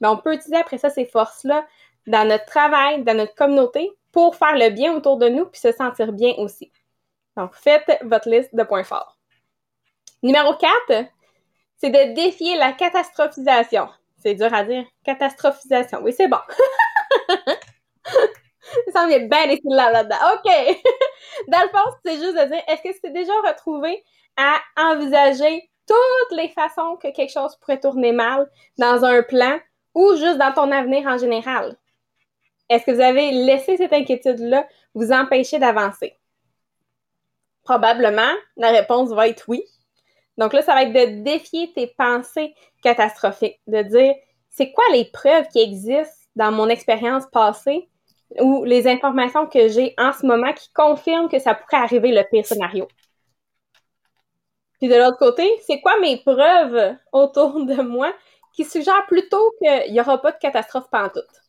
ben, 0.00 0.10
on 0.10 0.16
peut 0.16 0.34
utiliser 0.34 0.56
après 0.56 0.78
ça 0.78 0.90
ces 0.90 1.04
forces-là 1.04 1.66
dans 2.06 2.28
notre 2.28 2.46
travail, 2.46 3.02
dans 3.02 3.16
notre 3.16 3.34
communauté 3.34 3.90
pour 4.10 4.36
faire 4.36 4.56
le 4.56 4.70
bien 4.70 4.94
autour 4.94 5.16
de 5.16 5.28
nous 5.28 5.46
puis 5.46 5.60
se 5.60 5.72
sentir 5.72 6.12
bien 6.12 6.34
aussi. 6.38 6.70
Donc, 7.36 7.54
faites 7.54 7.98
votre 8.02 8.28
liste 8.28 8.54
de 8.54 8.62
points 8.62 8.84
forts. 8.84 9.16
Numéro 10.22 10.54
4, 10.54 11.06
c'est 11.78 11.90
de 11.90 12.14
défier 12.14 12.56
la 12.56 12.72
catastrophisation. 12.72 13.88
C'est 14.18 14.34
dur 14.34 14.52
à 14.54 14.62
dire. 14.64 14.84
Catastrophisation. 15.02 16.00
Oui, 16.02 16.12
c'est 16.12 16.28
bon. 16.28 16.38
Ça 18.92 19.06
me 19.06 19.28
bien 19.28 19.58
là 19.64 19.90
là-dedans. 19.90 20.16
OK. 20.34 20.48
Dans 21.48 21.62
le 21.62 21.68
fond, 21.68 21.96
c'est 22.04 22.14
juste 22.14 22.36
de 22.36 22.44
dire, 22.48 22.62
est-ce 22.68 22.82
que 22.82 23.06
tu 23.06 23.12
déjà 23.12 23.32
retrouvé 23.46 24.04
à 24.36 24.60
envisager 24.76 25.70
toutes 25.86 26.36
les 26.36 26.48
façons 26.48 26.96
que 26.96 27.08
quelque 27.12 27.32
chose 27.32 27.56
pourrait 27.56 27.80
tourner 27.80 28.12
mal 28.12 28.48
dans 28.78 29.04
un 29.04 29.22
plan 29.22 29.58
ou 29.94 30.14
juste 30.16 30.38
dans 30.38 30.52
ton 30.52 30.70
avenir 30.70 31.06
en 31.06 31.18
général? 31.18 31.76
Est-ce 32.68 32.86
que 32.86 32.92
vous 32.92 33.00
avez 33.00 33.30
laissé 33.32 33.76
cette 33.76 33.92
inquiétude-là 33.92 34.66
vous 34.94 35.12
empêcher 35.12 35.58
d'avancer? 35.58 36.16
Probablement, 37.64 38.32
la 38.56 38.70
réponse 38.70 39.10
va 39.10 39.28
être 39.28 39.44
oui. 39.48 39.64
Donc 40.38 40.52
là, 40.52 40.62
ça 40.62 40.74
va 40.74 40.84
être 40.84 40.92
de 40.92 41.22
défier 41.22 41.72
tes 41.72 41.88
pensées 41.88 42.54
catastrophiques, 42.82 43.60
de 43.66 43.82
dire, 43.82 44.14
c'est 44.48 44.72
quoi 44.72 44.84
les 44.92 45.04
preuves 45.04 45.48
qui 45.48 45.60
existent 45.60 46.21
dans 46.36 46.52
mon 46.52 46.68
expérience 46.68 47.26
passée 47.26 47.88
ou 48.40 48.64
les 48.64 48.88
informations 48.88 49.46
que 49.46 49.68
j'ai 49.68 49.94
en 49.98 50.12
ce 50.12 50.24
moment 50.26 50.52
qui 50.52 50.72
confirment 50.72 51.28
que 51.28 51.38
ça 51.38 51.54
pourrait 51.54 51.82
arriver 51.82 52.12
le 52.12 52.24
pire 52.30 52.46
scénario. 52.46 52.88
Puis 54.80 54.88
de 54.88 54.96
l'autre 54.96 55.18
côté, 55.18 55.48
c'est 55.66 55.80
quoi 55.80 55.98
mes 56.00 56.18
preuves 56.18 56.96
autour 57.12 57.64
de 57.64 57.82
moi 57.82 58.12
qui 58.54 58.64
suggèrent 58.64 59.06
plutôt 59.06 59.52
qu'il 59.58 59.92
n'y 59.92 60.00
aura 60.00 60.20
pas 60.20 60.32
de 60.32 60.38
catastrophe 60.38 60.90
pantoute? 60.90 61.42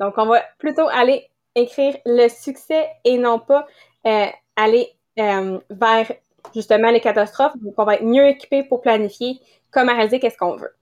Donc, 0.00 0.14
on 0.16 0.26
va 0.26 0.42
plutôt 0.58 0.88
aller 0.88 1.28
écrire 1.54 1.96
le 2.04 2.28
succès 2.28 2.88
et 3.04 3.18
non 3.18 3.38
pas 3.38 3.66
euh, 4.06 4.26
aller 4.56 4.92
euh, 5.18 5.58
vers 5.70 6.12
justement 6.54 6.90
les 6.90 7.00
catastrophes. 7.00 7.56
Donc, 7.56 7.74
on 7.78 7.84
va 7.84 7.94
être 7.94 8.04
mieux 8.04 8.26
équipé 8.26 8.62
pour 8.62 8.80
planifier 8.80 9.40
comment 9.70 9.94
réaliser 9.94 10.20
qu'est-ce 10.20 10.38
qu'on 10.38 10.56
veut. 10.56 10.74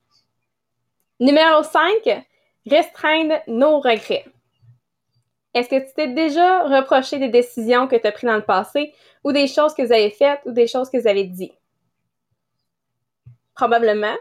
Numéro 1.18 1.62
5, 1.62 2.26
restreindre 2.66 3.36
nos 3.46 3.80
regrets. 3.80 4.26
Est-ce 5.54 5.68
que 5.68 5.86
tu 5.86 5.94
t'es 5.94 6.08
déjà 6.08 6.64
reproché 6.64 7.18
des 7.18 7.28
décisions 7.28 7.88
que 7.88 7.96
tu 7.96 8.06
as 8.06 8.12
prises 8.12 8.28
dans 8.28 8.36
le 8.36 8.44
passé 8.44 8.92
ou 9.24 9.32
des 9.32 9.46
choses 9.46 9.74
que 9.74 9.82
vous 9.82 9.92
avez 9.92 10.10
faites 10.10 10.40
ou 10.44 10.52
des 10.52 10.66
choses 10.66 10.90
que 10.90 10.98
vous 10.98 11.08
avez 11.08 11.24
dites? 11.24 11.58
Probablement. 13.54 14.16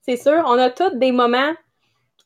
C'est 0.00 0.16
sûr, 0.16 0.42
on 0.46 0.58
a 0.58 0.70
tous 0.70 0.96
des 0.96 1.12
moments 1.12 1.52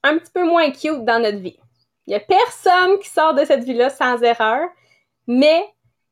un 0.04 0.18
petit 0.18 0.30
peu 0.32 0.44
moins 0.44 0.70
cute 0.70 1.04
dans 1.04 1.20
notre 1.20 1.38
vie. 1.38 1.58
Il 2.06 2.10
n'y 2.10 2.16
a 2.16 2.20
personne 2.20 2.98
qui 3.00 3.08
sort 3.08 3.34
de 3.34 3.44
cette 3.44 3.64
vie-là 3.64 3.90
sans 3.90 4.22
erreur, 4.22 4.68
mais 5.26 5.62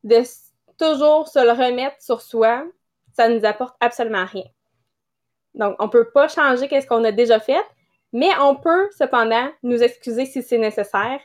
de 0.05 0.23
toujours 0.79 1.29
se 1.29 1.39
le 1.39 1.53
remettre 1.53 1.97
sur 2.01 2.21
soi, 2.21 2.65
ça 3.15 3.29
ne 3.29 3.39
nous 3.39 3.45
apporte 3.45 3.77
absolument 3.81 4.27
rien. 4.27 4.45
Donc, 5.55 5.75
on 5.79 5.85
ne 5.85 5.91
peut 5.91 6.11
pas 6.11 6.29
changer 6.29 6.69
ce 6.69 6.87
qu'on 6.87 7.05
a 7.05 7.13
déjà 7.13 7.41
fait, 7.41 7.65
mais 8.17 8.31
on 8.41 8.55
peut 8.55 8.89
cependant 8.97 9.51
nous 9.63 9.83
excuser 9.83 10.25
si 10.25 10.43
c'est 10.43 10.57
nécessaire, 10.57 11.21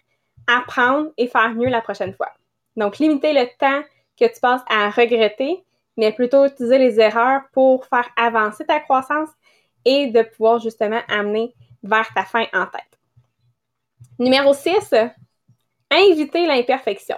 apprendre 0.45 1.09
et 1.15 1.27
faire 1.27 1.53
mieux 1.53 1.69
la 1.69 1.79
prochaine 1.79 2.13
fois. 2.13 2.29
Donc, 2.75 2.97
limiter 2.97 3.31
le 3.31 3.45
temps 3.57 3.81
que 4.19 4.25
tu 4.25 4.41
passes 4.41 4.61
à 4.69 4.89
regretter, 4.89 5.63
mais 5.95 6.11
plutôt 6.11 6.45
utiliser 6.45 6.77
les 6.77 6.99
erreurs 6.99 7.43
pour 7.53 7.85
faire 7.85 8.09
avancer 8.17 8.65
ta 8.65 8.81
croissance 8.81 9.29
et 9.85 10.07
de 10.07 10.21
pouvoir 10.21 10.59
justement 10.59 10.99
amener 11.07 11.55
vers 11.81 12.13
ta 12.13 12.25
fin 12.25 12.45
en 12.51 12.65
tête. 12.65 12.99
Numéro 14.19 14.53
6, 14.53 14.93
inviter 15.91 16.45
l'imperfection. 16.45 17.17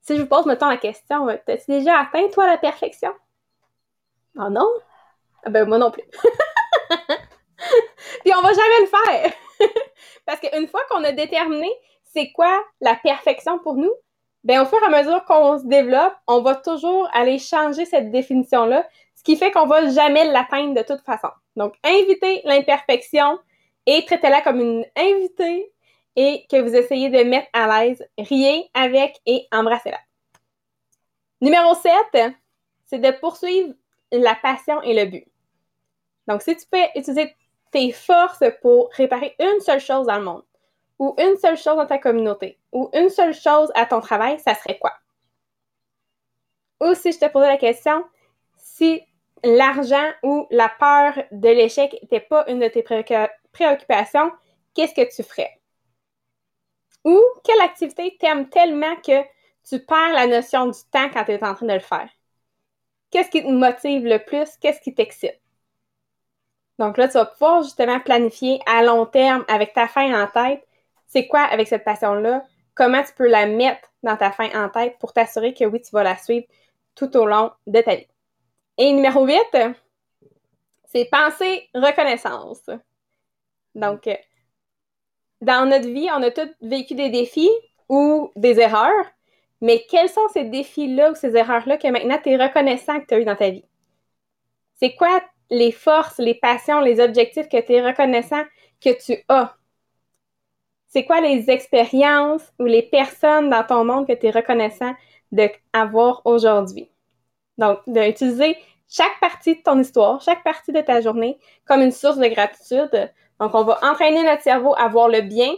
Si 0.00 0.16
je 0.16 0.22
vous 0.22 0.28
pose 0.28 0.46
maintenant 0.46 0.70
la 0.70 0.78
question, 0.78 1.28
as-tu 1.28 1.70
déjà 1.70 2.00
atteint, 2.00 2.28
toi, 2.32 2.48
la 2.48 2.58
perfection? 2.58 3.12
Oh 4.36 4.50
non? 4.50 4.68
Ah 5.44 5.50
ben, 5.50 5.64
moi 5.64 5.78
non 5.78 5.92
plus. 5.92 6.02
Puis 8.24 8.32
on 8.36 8.42
va 8.42 8.52
jamais 8.52 8.80
le 8.80 8.86
faire. 8.86 9.32
Parce 10.26 10.40
qu'une 10.40 10.68
fois 10.68 10.82
qu'on 10.90 11.04
a 11.04 11.12
déterminé 11.12 11.70
c'est 12.12 12.32
quoi 12.32 12.64
la 12.80 12.96
perfection 12.96 13.58
pour 13.58 13.74
nous, 13.74 13.92
ben 14.44 14.62
au 14.62 14.66
fur 14.66 14.78
et 14.82 14.86
à 14.86 15.02
mesure 15.02 15.24
qu'on 15.24 15.58
se 15.58 15.66
développe, 15.66 16.14
on 16.26 16.40
va 16.40 16.54
toujours 16.54 17.08
aller 17.12 17.38
changer 17.38 17.84
cette 17.84 18.10
définition-là, 18.10 18.86
ce 19.14 19.22
qui 19.22 19.36
fait 19.36 19.50
qu'on 19.50 19.66
va 19.66 19.88
jamais 19.90 20.24
l'atteindre 20.24 20.74
de 20.74 20.82
toute 20.82 21.02
façon. 21.02 21.28
Donc, 21.56 21.74
inviter 21.84 22.40
l'imperfection 22.44 23.38
et 23.86 24.04
traitez-la 24.04 24.40
comme 24.42 24.60
une 24.60 24.84
invitée 24.96 25.72
et 26.16 26.46
que 26.50 26.60
vous 26.60 26.74
essayez 26.74 27.10
de 27.10 27.22
mettre 27.24 27.48
à 27.52 27.84
l'aise, 27.84 28.04
riez 28.18 28.70
avec 28.74 29.20
et 29.26 29.46
embrassez-la. 29.52 30.00
Numéro 31.40 31.74
7, 31.74 32.34
c'est 32.86 32.98
de 32.98 33.10
poursuivre 33.12 33.74
la 34.12 34.34
passion 34.34 34.80
et 34.82 34.94
le 34.94 35.10
but. 35.10 35.26
Donc, 36.26 36.42
si 36.42 36.56
tu 36.56 36.64
peux 36.70 36.78
utiliser 36.96 37.34
tes 37.70 37.92
forces 37.92 38.44
pour 38.62 38.90
réparer 38.92 39.34
une 39.38 39.60
seule 39.60 39.80
chose 39.80 40.06
dans 40.06 40.18
le 40.18 40.24
monde, 40.24 40.44
ou 40.98 41.14
une 41.18 41.36
seule 41.36 41.56
chose 41.56 41.76
dans 41.76 41.86
ta 41.86 41.98
communauté, 41.98 42.58
ou 42.72 42.90
une 42.92 43.08
seule 43.08 43.34
chose 43.34 43.70
à 43.74 43.86
ton 43.86 44.00
travail, 44.00 44.38
ça 44.40 44.54
serait 44.54 44.78
quoi? 44.78 44.92
Ou 46.80 46.94
si 46.94 47.12
je 47.12 47.18
te 47.18 47.28
posais 47.28 47.48
la 47.48 47.56
question, 47.56 48.04
si 48.56 49.02
l'argent 49.44 50.10
ou 50.22 50.46
la 50.50 50.68
peur 50.68 51.24
de 51.32 51.48
l'échec 51.48 51.92
n'était 52.02 52.20
pas 52.20 52.44
une 52.48 52.60
de 52.60 52.68
tes 52.68 52.82
préoccupations, 53.52 54.32
qu'est-ce 54.74 54.94
que 54.94 55.14
tu 55.14 55.22
ferais? 55.22 55.60
Ou 57.04 57.20
quelle 57.44 57.60
activité 57.60 58.16
t'aimes 58.18 58.48
tellement 58.48 58.96
que 58.96 59.22
tu 59.68 59.84
perds 59.84 60.12
la 60.14 60.26
notion 60.26 60.66
du 60.66 60.78
temps 60.90 61.08
quand 61.12 61.24
tu 61.24 61.32
es 61.32 61.44
en 61.44 61.54
train 61.54 61.66
de 61.66 61.72
le 61.72 61.80
faire? 61.80 62.08
Qu'est-ce 63.10 63.30
qui 63.30 63.42
te 63.42 63.48
motive 63.48 64.04
le 64.04 64.18
plus? 64.18 64.56
Qu'est-ce 64.60 64.80
qui 64.80 64.94
t'excite? 64.94 65.40
Donc 66.78 66.96
là, 66.96 67.08
tu 67.08 67.14
vas 67.14 67.26
pouvoir 67.26 67.62
justement 67.62 68.00
planifier 68.00 68.60
à 68.66 68.82
long 68.82 69.06
terme 69.06 69.44
avec 69.48 69.72
ta 69.72 69.88
fin 69.88 70.22
en 70.22 70.26
tête. 70.28 70.66
C'est 71.06 71.26
quoi 71.26 71.40
avec 71.40 71.68
cette 71.68 71.84
passion-là? 71.84 72.44
Comment 72.74 73.02
tu 73.02 73.12
peux 73.14 73.28
la 73.28 73.46
mettre 73.46 73.88
dans 74.02 74.16
ta 74.16 74.30
fin 74.30 74.48
en 74.54 74.68
tête 74.68 74.96
pour 75.00 75.12
t'assurer 75.12 75.54
que 75.54 75.64
oui, 75.64 75.80
tu 75.80 75.90
vas 75.90 76.04
la 76.04 76.16
suivre 76.16 76.46
tout 76.94 77.16
au 77.16 77.26
long 77.26 77.50
de 77.66 77.80
ta 77.80 77.96
vie? 77.96 78.06
Et 78.76 78.92
numéro 78.92 79.26
8, 79.26 79.40
c'est 80.84 81.08
penser 81.10 81.68
reconnaissance. 81.74 82.70
Donc, 83.74 84.06
euh, 84.06 84.14
dans 85.40 85.68
notre 85.68 85.88
vie, 85.88 86.08
on 86.12 86.22
a 86.22 86.30
tous 86.30 86.48
vécu 86.60 86.94
des 86.94 87.10
défis 87.10 87.50
ou 87.88 88.30
des 88.36 88.60
erreurs, 88.60 89.06
mais 89.60 89.84
quels 89.88 90.08
sont 90.08 90.28
ces 90.32 90.44
défis-là 90.44 91.12
ou 91.12 91.14
ces 91.14 91.36
erreurs-là 91.36 91.78
que 91.78 91.88
maintenant 91.88 92.18
tu 92.22 92.30
es 92.30 92.36
reconnaissant 92.36 93.00
que 93.00 93.06
tu 93.06 93.14
as 93.14 93.20
eu 93.20 93.24
dans 93.24 93.36
ta 93.36 93.50
vie? 93.50 93.64
C'est 94.74 94.94
quoi 94.94 95.20
les 95.50 95.72
forces, 95.72 96.18
les 96.18 96.34
passions, 96.34 96.80
les 96.80 97.00
objectifs 97.00 97.48
que 97.48 97.60
tu 97.60 97.72
es 97.72 97.86
reconnaissant 97.86 98.42
que 98.80 98.90
tu 98.90 99.24
as? 99.28 99.54
C'est 100.88 101.04
quoi 101.04 101.20
les 101.20 101.50
expériences 101.50 102.52
ou 102.58 102.64
les 102.64 102.82
personnes 102.82 103.50
dans 103.50 103.64
ton 103.64 103.84
monde 103.84 104.06
que 104.06 104.14
tu 104.14 104.26
es 104.26 104.30
reconnaissant 104.30 104.94
d'avoir 105.32 106.22
aujourd'hui? 106.24 106.90
Donc, 107.58 107.80
d'utiliser 107.86 108.56
chaque 108.88 109.20
partie 109.20 109.56
de 109.56 109.62
ton 109.62 109.78
histoire, 109.80 110.20
chaque 110.22 110.42
partie 110.42 110.72
de 110.72 110.80
ta 110.80 111.00
journée 111.00 111.38
comme 111.66 111.82
une 111.82 111.92
source 111.92 112.16
de 112.16 112.26
gratitude. 112.26 113.12
Donc, 113.38 113.54
on 113.54 113.64
va 113.64 113.78
entraîner 113.82 114.22
notre 114.22 114.42
cerveau 114.42 114.74
à 114.78 114.88
voir 114.88 115.08
le 115.08 115.20
bien 115.20 115.52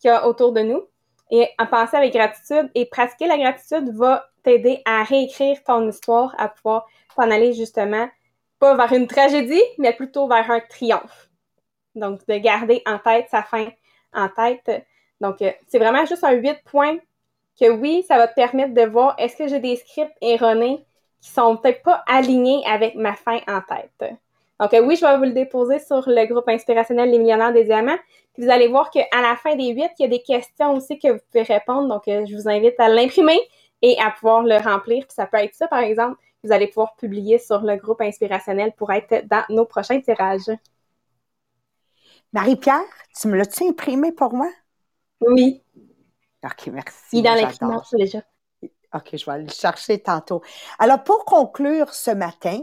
qu'il 0.00 0.08
y 0.08 0.10
a 0.10 0.26
autour 0.26 0.52
de 0.52 0.60
nous 0.60 0.82
et 1.30 1.48
à 1.56 1.66
penser 1.66 1.96
avec 1.96 2.12
gratitude. 2.12 2.70
Et 2.74 2.84
pratiquer 2.86 3.26
la 3.26 3.38
gratitude 3.38 3.88
va 3.94 4.28
t'aider 4.42 4.82
à 4.84 5.02
réécrire 5.02 5.62
ton 5.64 5.88
histoire, 5.88 6.34
à 6.38 6.48
pouvoir 6.48 6.86
t'en 7.16 7.30
aller 7.30 7.54
justement, 7.54 8.08
pas 8.58 8.74
vers 8.74 8.92
une 8.92 9.06
tragédie, 9.06 9.62
mais 9.78 9.92
plutôt 9.92 10.28
vers 10.28 10.50
un 10.50 10.60
triomphe. 10.60 11.30
Donc, 11.94 12.26
de 12.26 12.36
garder 12.38 12.82
en 12.86 12.98
tête 12.98 13.26
sa 13.30 13.42
fin 13.42 13.68
en 14.12 14.28
tête. 14.28 14.84
Donc, 15.20 15.42
euh, 15.42 15.52
c'est 15.68 15.78
vraiment 15.78 16.04
juste 16.06 16.24
un 16.24 16.32
8 16.32 16.62
points 16.64 16.96
que 17.58 17.70
oui, 17.70 18.04
ça 18.08 18.16
va 18.16 18.28
te 18.28 18.34
permettre 18.34 18.74
de 18.74 18.82
voir 18.82 19.14
est-ce 19.18 19.36
que 19.36 19.48
j'ai 19.48 19.60
des 19.60 19.76
scripts 19.76 20.16
erronés 20.20 20.84
qui 21.20 21.30
sont 21.30 21.56
peut-être 21.56 21.82
pas 21.82 22.02
alignés 22.06 22.62
avec 22.66 22.94
ma 22.96 23.14
fin 23.14 23.38
en 23.46 23.60
tête? 23.60 24.14
Donc, 24.60 24.72
euh, 24.72 24.80
oui, 24.80 24.96
je 24.96 25.04
vais 25.04 25.16
vous 25.16 25.24
le 25.24 25.32
déposer 25.32 25.78
sur 25.78 26.08
le 26.08 26.26
groupe 26.26 26.48
inspirationnel 26.48 27.10
Les 27.10 27.18
Millionnaires 27.18 27.52
des 27.52 27.64
Diamants. 27.64 27.98
Puis 28.34 28.44
vous 28.44 28.50
allez 28.50 28.68
voir 28.68 28.90
qu'à 28.90 29.06
la 29.12 29.36
fin 29.36 29.54
des 29.56 29.68
huit, 29.68 29.90
il 29.98 30.02
y 30.02 30.04
a 30.04 30.08
des 30.08 30.22
questions 30.22 30.74
aussi 30.74 30.98
que 30.98 31.08
vous 31.08 31.18
pouvez 31.30 31.42
répondre. 31.42 31.88
Donc, 31.88 32.08
euh, 32.08 32.24
je 32.26 32.34
vous 32.34 32.48
invite 32.48 32.78
à 32.78 32.88
l'imprimer 32.88 33.38
et 33.82 33.96
à 34.00 34.10
pouvoir 34.10 34.42
le 34.42 34.56
remplir. 34.56 35.04
Puis 35.06 35.14
ça 35.14 35.26
peut 35.26 35.38
être 35.38 35.54
ça, 35.54 35.68
par 35.68 35.80
exemple, 35.80 36.16
vous 36.44 36.52
allez 36.52 36.68
pouvoir 36.68 36.94
publier 36.96 37.38
sur 37.38 37.62
le 37.62 37.76
groupe 37.76 38.02
inspirationnel 38.02 38.72
pour 38.76 38.92
être 38.92 39.26
dans 39.26 39.44
nos 39.48 39.64
prochains 39.64 40.00
tirages. 40.00 40.50
Marie-Pierre, 42.32 42.82
tu 43.18 43.28
me 43.28 43.36
l'as-tu 43.36 43.64
imprimé 43.64 44.12
pour 44.12 44.34
moi? 44.34 44.50
Oui. 45.20 45.62
OK, 46.44 46.66
merci. 46.66 46.96
Il 47.12 47.20
est 47.20 47.22
dans 47.22 47.34
l'imprimante 47.34 47.86
déjà. 47.94 48.20
OK, 48.92 49.08
je 49.16 49.24
vais 49.24 49.32
aller 49.32 49.44
le 49.46 49.52
chercher 49.52 50.00
tantôt. 50.00 50.42
Alors, 50.78 51.02
pour 51.02 51.24
conclure 51.24 51.92
ce 51.92 52.12
matin, 52.12 52.60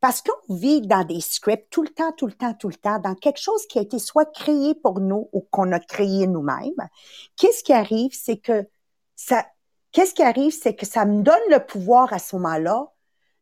parce 0.00 0.22
qu'on 0.22 0.54
vit 0.54 0.80
dans 0.80 1.04
des 1.04 1.20
scripts 1.20 1.68
tout 1.70 1.82
le 1.82 1.90
temps, 1.90 2.12
tout 2.12 2.26
le 2.26 2.32
temps, 2.32 2.54
tout 2.54 2.68
le 2.68 2.74
temps, 2.74 2.98
dans 3.00 3.14
quelque 3.14 3.40
chose 3.40 3.66
qui 3.66 3.78
a 3.78 3.82
été 3.82 3.98
soit 3.98 4.30
créé 4.32 4.74
pour 4.74 5.00
nous 5.00 5.28
ou 5.32 5.42
qu'on 5.50 5.72
a 5.72 5.80
créé 5.80 6.26
nous-mêmes, 6.26 6.88
qu'est-ce 7.36 7.62
qui 7.62 7.74
arrive, 7.74 8.12
c'est 8.14 8.38
que 8.38 8.66
ça, 9.14 9.44
qu'est-ce 9.92 10.14
qui 10.14 10.22
arrive, 10.22 10.52
c'est 10.52 10.74
que 10.74 10.86
ça 10.86 11.04
me 11.04 11.22
donne 11.22 11.34
le 11.50 11.58
pouvoir 11.58 12.14
à 12.14 12.18
ce 12.18 12.36
moment-là 12.36 12.93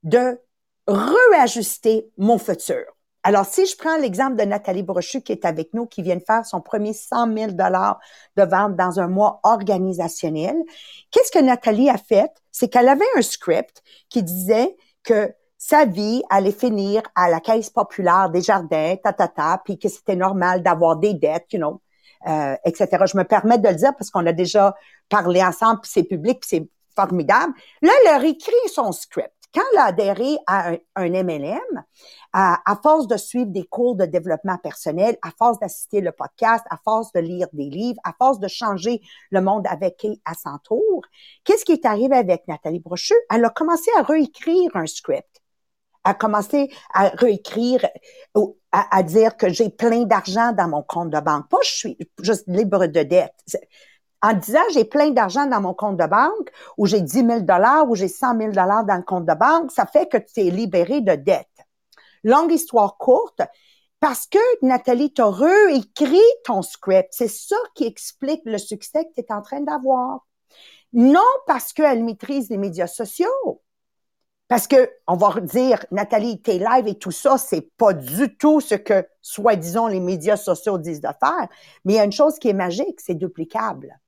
de 0.03 0.41
réajuster 0.87 2.11
mon 2.19 2.39
futur. 2.39 2.85
Alors, 3.25 3.47
si 3.47 3.67
je 3.67 3.77
prends 3.77 3.97
l'exemple 3.99 4.35
de 4.35 4.43
Nathalie 4.43 4.83
Brochu 4.83 5.21
qui 5.21 5.31
est 5.31 5.45
avec 5.45 5.75
nous, 5.75 5.87
qui 5.87 6.03
vient 6.03 6.17
de 6.17 6.25
faire 6.27 6.45
son 6.45 6.61
premier 6.61 6.93
100 6.93 7.33
000 7.37 7.53
dollars 7.53 8.01
de 8.37 8.43
vente 8.43 8.75
dans 8.75 8.99
un 8.99 9.07
mois 9.07 9.39
organisationnel, 9.45 10.57
qu'est-ce 11.13 11.31
que 11.31 11.39
Nathalie 11.39 11.89
a 11.89 11.99
fait? 11.99 12.33
C'est 12.51 12.69
qu'elle 12.69 12.89
avait 12.89 13.05
un 13.17 13.23
script 13.23 13.83
qui 14.09 14.25
disait 14.25 14.77
que 15.05 15.33
sa 15.57 15.85
vie 15.85 16.23
allait 16.31 16.51
finir 16.51 17.03
à 17.15 17.31
la 17.31 17.39
caisse 17.39 17.71
populaire 17.71 18.29
des 18.29 18.41
jardins, 18.41 18.97
ta, 18.97 19.13
ta, 19.13 19.29
ta, 19.29 19.63
puis 19.65 19.79
que 19.79 19.89
c'était 19.89 20.17
normal 20.17 20.61
d'avoir 20.61 20.97
des 20.97 21.15
dettes, 21.15 21.53
you 21.53 21.59
know, 21.61 21.81
euh, 22.27 22.57
etc. 22.65 22.89
Je 23.07 23.17
me 23.17 23.23
permets 23.23 23.59
de 23.59 23.69
le 23.69 23.77
dire 23.77 23.93
parce 23.97 24.11
qu'on 24.11 24.27
a 24.27 24.33
déjà 24.33 24.75
parlé 25.09 25.41
ensemble, 25.45 25.81
puis 25.83 25.91
c'est 25.95 26.03
public, 26.03 26.41
puis 26.41 26.49
c'est 26.51 26.69
formidable. 26.97 27.53
Là, 27.81 27.93
elle 28.03 28.15
a 28.15 28.19
réécrit 28.19 28.53
son 28.75 28.91
script 28.91 29.33
quand 29.55 29.63
elle 29.73 29.79
a 29.79 29.85
adhéré 29.87 30.37
à 30.47 30.73
un, 30.97 31.09
MLM, 31.09 31.85
à, 32.33 32.79
force 32.83 33.07
de 33.07 33.17
suivre 33.17 33.51
des 33.51 33.65
cours 33.65 33.97
de 33.97 34.07
développement 34.07 34.57
personnel, 34.59 35.17
à 35.23 35.31
force 35.37 35.59
d'assister 35.59 36.01
le 36.01 36.13
podcast, 36.13 36.65
à 36.71 36.79
force 36.85 37.13
de 37.13 37.21
lire 37.21 37.49
des 37.53 37.69
livres, 37.69 38.01
à 38.05 38.13
force 38.19 38.39
de 38.39 38.49
changer 38.49 39.01
le 39.31 39.41
monde 39.41 39.67
avec 39.69 40.05
elle 40.05 40.17
s'entoure, 40.35 41.03
qu'est-ce 41.45 41.65
qui 41.65 41.73
est 41.73 41.85
arrivé 41.85 42.17
avec 42.17 42.47
Nathalie 42.49 42.81
Brochu? 42.81 43.15
Elle 43.31 43.45
a 43.45 43.51
commencé 43.51 43.91
à 43.99 44.03
réécrire 44.03 44.71
un 44.75 44.87
script 44.87 45.43
à 46.05 46.15
commencé 46.15 46.69
à 46.93 47.11
réécrire, 47.11 47.87
à, 48.73 48.97
à 48.97 49.03
dire 49.05 49.37
que 49.37 49.49
j'ai 49.49 49.71
plein 49.71 50.03
d'argent 50.03 50.53
dans 50.53 50.67
mon 50.67 50.83
compte 50.83 51.11
de 51.11 51.21
banque. 51.21 51.49
Pas 51.49 51.59
je 51.63 51.71
suis 51.71 51.99
juste 52.21 52.45
libre 52.49 52.87
de 52.87 53.03
dette 53.05 53.35
en 54.23 54.35
disant 54.35 54.61
j'ai 54.73 54.85
plein 54.85 55.11
d'argent 55.11 55.47
dans 55.47 55.61
mon 55.61 55.75
compte 55.75 55.97
de 55.97 56.07
banque, 56.07 56.51
ou 56.79 56.87
j'ai 56.87 57.01
10 57.01 57.27
000 57.27 57.41
dollars, 57.41 57.89
ou 57.91 57.97
j'ai 57.97 58.09
100 58.09 58.39
000 58.39 58.53
dollars 58.53 58.85
dans 58.85 58.97
le 58.97 59.03
compte 59.03 59.27
de 59.27 59.35
banque, 59.35 59.73
ça 59.73 59.87
fait 59.87 60.09
que 60.09 60.17
tu 60.17 60.41
es 60.47 60.51
libéré 60.51 61.01
de 61.01 61.15
dette. 61.15 61.49
Longue 62.25 62.53
histoire 62.53 62.97
courte, 62.99 63.43
Parce 64.01 64.27
que, 64.27 64.39
Nathalie, 64.67 65.13
tu 65.13 65.23
as 65.23 65.31
réécrit 65.31 66.19
ton 66.45 66.63
script. 66.63 67.11
C'est 67.13 67.29
ça 67.29 67.57
qui 67.75 67.85
explique 67.85 68.43
le 68.45 68.59
succès 68.59 69.05
que 69.05 69.15
tu 69.15 69.21
es 69.21 69.33
en 69.33 69.43
train 69.43 69.61
d'avoir. 69.61 70.27
Non 70.93 71.21
parce 71.47 71.73
qu'elle 71.73 72.05
maîtrise 72.05 72.51
les 72.51 72.59
médias 72.59 72.89
sociaux. 72.89 73.63
Parce 74.49 74.67
que, 74.67 74.91
on 75.07 75.17
va 75.17 75.41
dire, 75.41 75.85
Nathalie, 75.93 76.43
tes 76.43 76.59
lives 76.59 76.89
et 76.89 76.99
tout 76.99 77.13
ça, 77.13 77.39
c'est 77.39 77.71
pas 77.77 77.95
du 77.95 78.37
tout 78.37 78.61
ce 78.61 78.75
que, 78.75 79.07
soi-disant, 79.23 79.87
les 79.89 80.01
médias 80.01 80.37
sociaux 80.37 80.79
disent 80.79 81.01
de 81.01 81.09
faire. 81.21 81.49
Mais 81.85 81.95
il 81.95 81.97
y 81.97 82.01
a 82.01 82.05
une 82.05 82.13
chose 82.13 82.39
qui 82.39 82.49
est 82.49 82.55
magique, 82.55 83.01
c'est 83.01 83.15
duplicable. 83.15 83.99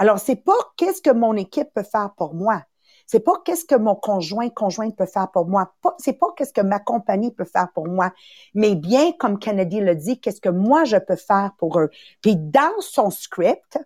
Alors, 0.00 0.20
c'est 0.20 0.36
pas 0.36 0.56
qu'est-ce 0.76 1.02
que 1.02 1.10
mon 1.10 1.34
équipe 1.34 1.74
peut 1.74 1.82
faire 1.82 2.14
pour 2.16 2.32
moi. 2.32 2.62
C'est 3.08 3.18
pas 3.18 3.32
qu'est-ce 3.44 3.64
que 3.64 3.74
mon 3.74 3.96
conjoint, 3.96 4.48
conjointe 4.48 4.96
peut 4.96 5.06
faire 5.06 5.28
pour 5.32 5.48
moi. 5.48 5.74
C'est 5.98 6.12
pas 6.12 6.28
qu'est-ce 6.36 6.52
que 6.52 6.60
ma 6.60 6.78
compagnie 6.78 7.32
peut 7.32 7.44
faire 7.44 7.72
pour 7.72 7.88
moi. 7.88 8.12
Mais 8.54 8.76
bien, 8.76 9.10
comme 9.18 9.40
Kennedy 9.40 9.80
le 9.80 9.96
dit, 9.96 10.20
qu'est-ce 10.20 10.40
que 10.40 10.50
moi 10.50 10.84
je 10.84 10.98
peux 10.98 11.16
faire 11.16 11.50
pour 11.58 11.80
eux. 11.80 11.90
Puis 12.22 12.36
dans 12.36 12.80
son 12.80 13.10
script, 13.10 13.76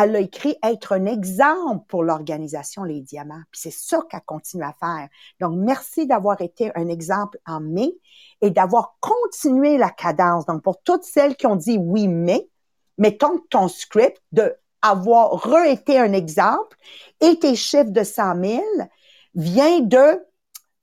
elle 0.00 0.14
a 0.14 0.20
écrit 0.20 0.56
être 0.62 0.92
un 0.92 1.06
exemple 1.06 1.84
pour 1.88 2.04
l'organisation 2.04 2.84
Les 2.84 3.00
Diamants. 3.00 3.42
Puis 3.50 3.62
c'est 3.62 3.72
ça 3.72 3.98
qu'elle 4.08 4.20
continue 4.20 4.62
à 4.62 4.74
faire. 4.78 5.08
Donc, 5.40 5.56
merci 5.56 6.06
d'avoir 6.06 6.40
été 6.42 6.70
un 6.76 6.86
exemple 6.86 7.40
en 7.44 7.58
mai 7.58 7.98
et 8.40 8.50
d'avoir 8.50 8.94
continué 9.00 9.78
la 9.78 9.90
cadence. 9.90 10.46
Donc, 10.46 10.62
pour 10.62 10.80
toutes 10.82 11.02
celles 11.02 11.34
qui 11.34 11.48
ont 11.48 11.56
dit 11.56 11.76
oui, 11.76 12.06
mais, 12.06 12.48
mettons 12.98 13.40
ton 13.50 13.66
script 13.66 14.22
de 14.30 14.54
avoir 14.82 15.30
re-été 15.30 15.98
un 15.98 16.12
exemple 16.12 16.76
et 17.20 17.38
tes 17.38 17.56
chiffres 17.56 17.90
de 17.90 18.02
100 18.02 18.42
000 18.44 18.62
vient 19.34 19.80
de, 19.80 20.24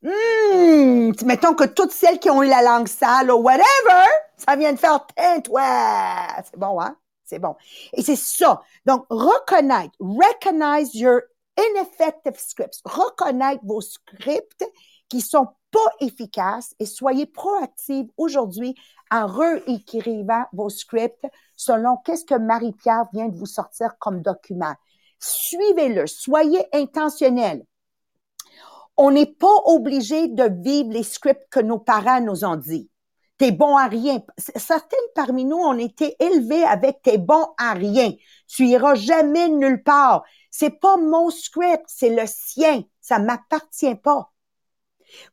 hmm, 0.02 1.12
mettons 1.26 1.54
que 1.54 1.66
toutes 1.66 1.92
celles 1.92 2.20
qui 2.20 2.30
ont 2.30 2.44
eu 2.44 2.48
la 2.48 2.62
langue 2.62 2.88
sale 2.88 3.32
ou 3.32 3.38
whatever, 3.38 4.06
ça 4.38 4.56
vient 4.56 4.74
de 4.74 4.80
faire, 4.80 5.06
toi, 5.44 5.64
c'est 6.44 6.60
bon, 6.60 6.80
hein? 6.80 6.96
C'est 7.24 7.40
bon. 7.40 7.56
Et 7.94 8.02
c'est 8.02 8.16
ça. 8.16 8.62
Donc, 8.86 9.06
reconnaître, 9.10 9.94
recognize 10.00 10.96
your 10.96 11.20
ineffective 11.58 12.40
scripts, 12.40 12.80
reconnaître 12.86 13.62
vos 13.66 13.82
scripts 13.82 14.64
qui 15.10 15.20
sont 15.20 15.48
pas 15.72 15.92
efficaces 16.00 16.74
et 16.80 16.86
soyez 16.86 17.26
proactifs 17.26 18.08
aujourd'hui 18.16 18.76
en 19.12 19.28
réécrivant 19.28 20.46
vos 20.54 20.70
scripts 20.70 21.26
selon 21.56 21.98
qu'est-ce 21.98 22.26
que 22.26 22.36
Marie-Pierre 22.36 23.06
vient 23.14 23.28
de 23.28 23.38
vous 23.38 23.46
sortir 23.46 23.98
comme 24.00 24.22
document. 24.22 24.74
Suivez-le, 25.20 26.08
soyez 26.08 26.66
intentionnel. 26.74 27.64
On 28.96 29.12
n'est 29.12 29.32
pas 29.32 29.62
obligé 29.66 30.28
de 30.28 30.50
vivre 30.62 30.92
les 30.92 31.04
scripts 31.04 31.48
que 31.52 31.60
nos 31.60 31.80
parents 31.80 32.22
nous 32.22 32.44
ont 32.44 32.56
dit. 32.56 32.90
T'es 33.38 33.52
bon 33.52 33.78
à 33.78 33.88
rien. 33.88 34.20
Certaines 34.56 35.00
parmi 35.14 35.46
nous 35.46 35.58
ont 35.58 35.78
été 35.78 36.16
élevés 36.20 36.64
avec 36.64 37.04
t'es 37.04 37.20
bon 37.20 37.46
à 37.60 37.74
rien. 37.74 38.12
Tu 38.48 38.66
iras 38.66 38.96
jamais 38.96 39.50
nulle 39.50 39.84
part. 39.84 40.24
C'est 40.50 40.80
pas 40.80 40.98
mon 40.98 41.30
script, 41.30 41.84
c'est 41.86 42.10
le 42.10 42.24
sien. 42.26 42.82
Ça 43.00 43.20
m'appartient 43.20 43.96
pas. 43.96 44.32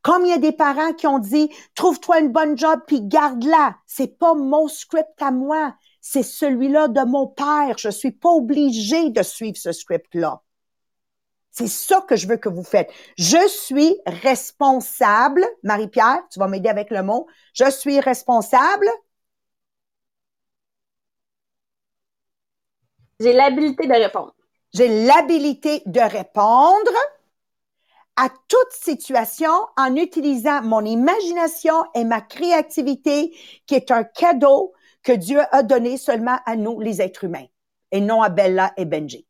Comme 0.02 0.24
il 0.24 0.30
y 0.30 0.32
a 0.32 0.38
des 0.38 0.52
parents 0.52 0.92
qui 0.92 1.06
ont 1.06 1.18
dit, 1.18 1.50
trouve-toi 1.74 2.20
une 2.20 2.32
bonne 2.32 2.56
job 2.56 2.80
puis 2.87 3.02
garde-la. 3.02 3.76
C'est 3.87 4.18
pas 4.18 4.34
mon 4.34 4.68
script 4.68 5.20
à 5.20 5.30
moi. 5.30 5.74
C'est 6.00 6.22
celui-là 6.22 6.88
de 6.88 7.00
mon 7.00 7.26
père. 7.26 7.76
Je 7.78 7.88
suis 7.88 8.12
pas 8.12 8.30
obligée 8.30 9.10
de 9.10 9.22
suivre 9.22 9.56
ce 9.56 9.72
script-là. 9.72 10.42
C'est 11.50 11.68
ça 11.68 12.04
que 12.08 12.16
je 12.16 12.26
veux 12.26 12.37
que 12.37 12.48
vous 12.48 12.64
faites. 12.64 12.90
Je 13.16 13.48
suis 13.48 13.96
responsable. 14.06 15.46
Marie-Pierre, 15.62 16.22
tu 16.30 16.40
vas 16.40 16.48
m'aider 16.48 16.68
avec 16.68 16.90
le 16.90 17.02
mot. 17.02 17.28
Je 17.54 17.70
suis 17.70 18.00
responsable. 18.00 18.87
J'ai 23.20 23.32
l'habilité 23.32 23.87
de 23.87 23.92
répondre. 23.92 24.34
J'ai 24.74 25.06
l'habilité 25.06 25.82
de 25.87 26.00
répondre 26.00 26.92
à 28.16 28.29
toute 28.29 28.72
situation 28.72 29.50
en 29.77 29.96
utilisant 29.96 30.62
mon 30.62 30.85
imagination 30.85 31.85
et 31.94 32.05
ma 32.05 32.20
créativité, 32.20 33.37
qui 33.66 33.74
est 33.74 33.90
un 33.90 34.05
cadeau 34.05 34.72
que 35.03 35.12
Dieu 35.12 35.40
a 35.50 35.62
donné 35.62 35.96
seulement 35.96 36.38
à 36.46 36.57
nous, 36.57 36.81
les 36.81 37.03
êtres 37.03 37.24
humains, 37.24 37.46
et 37.90 38.00
non 38.00 38.22
à 38.22 38.29
Bella 38.29 38.72
et 38.77 38.85
Benji, 38.85 39.27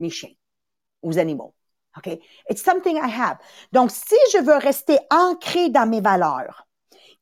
mes 0.00 0.10
chiens, 0.10 0.34
aux 1.02 1.18
animaux. 1.18 1.54
OK? 1.96 2.18
It's 2.50 2.62
something 2.62 2.96
I 2.96 3.10
have. 3.10 3.38
Donc, 3.72 3.90
si 3.90 4.16
je 4.32 4.38
veux 4.42 4.56
rester 4.56 4.98
ancré 5.10 5.70
dans 5.70 5.88
mes 5.88 6.00
valeurs, 6.00 6.66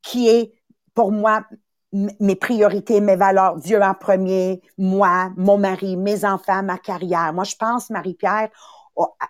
qui 0.02 0.28
est 0.28 0.52
pour 0.94 1.12
moi 1.12 1.44
mes 1.92 2.34
priorités, 2.34 3.00
mes 3.00 3.14
valeurs, 3.14 3.56
Dieu 3.56 3.80
en 3.80 3.94
premier, 3.94 4.60
moi, 4.78 5.30
mon 5.36 5.58
mari, 5.58 5.96
mes 5.96 6.24
enfants, 6.24 6.64
ma 6.64 6.76
carrière. 6.76 7.32
Moi, 7.32 7.44
je 7.44 7.54
pense, 7.54 7.88
Marie-Pierre, 7.90 8.50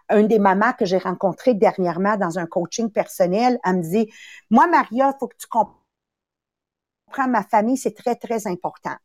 un 0.09 0.23
des 0.23 0.39
mamans 0.39 0.73
que 0.73 0.85
j'ai 0.85 0.99
rencontré 0.99 1.55
dernièrement 1.55 2.17
dans 2.17 2.39
un 2.39 2.47
coaching 2.47 2.91
personnel, 2.91 3.59
elle 3.65 3.77
me 3.77 3.83
dit, 3.83 4.13
moi, 4.51 4.67
Maria, 4.67 5.13
il 5.15 5.19
faut 5.19 5.29
que 5.29 5.37
tu 5.37 5.47
comprennes 5.47 7.31
ma 7.31 7.43
famille, 7.43 7.77
c'est 7.77 7.95
très, 7.95 8.17
très 8.17 8.47
important. 8.47 8.97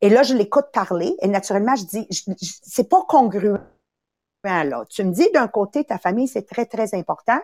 Et 0.00 0.08
là, 0.08 0.22
je 0.22 0.34
l'écoute 0.34 0.66
parler 0.72 1.16
et 1.20 1.28
naturellement, 1.28 1.74
je 1.74 1.84
dis, 1.84 2.08
c'est 2.62 2.88
pas 2.88 3.02
congruent. 3.08 3.58
Là. 4.44 4.84
Tu 4.88 5.04
me 5.04 5.12
dis 5.12 5.28
d'un 5.34 5.48
côté, 5.48 5.84
ta 5.84 5.98
famille, 5.98 6.28
c'est 6.28 6.46
très, 6.46 6.64
très 6.64 6.94
important. 6.94 7.38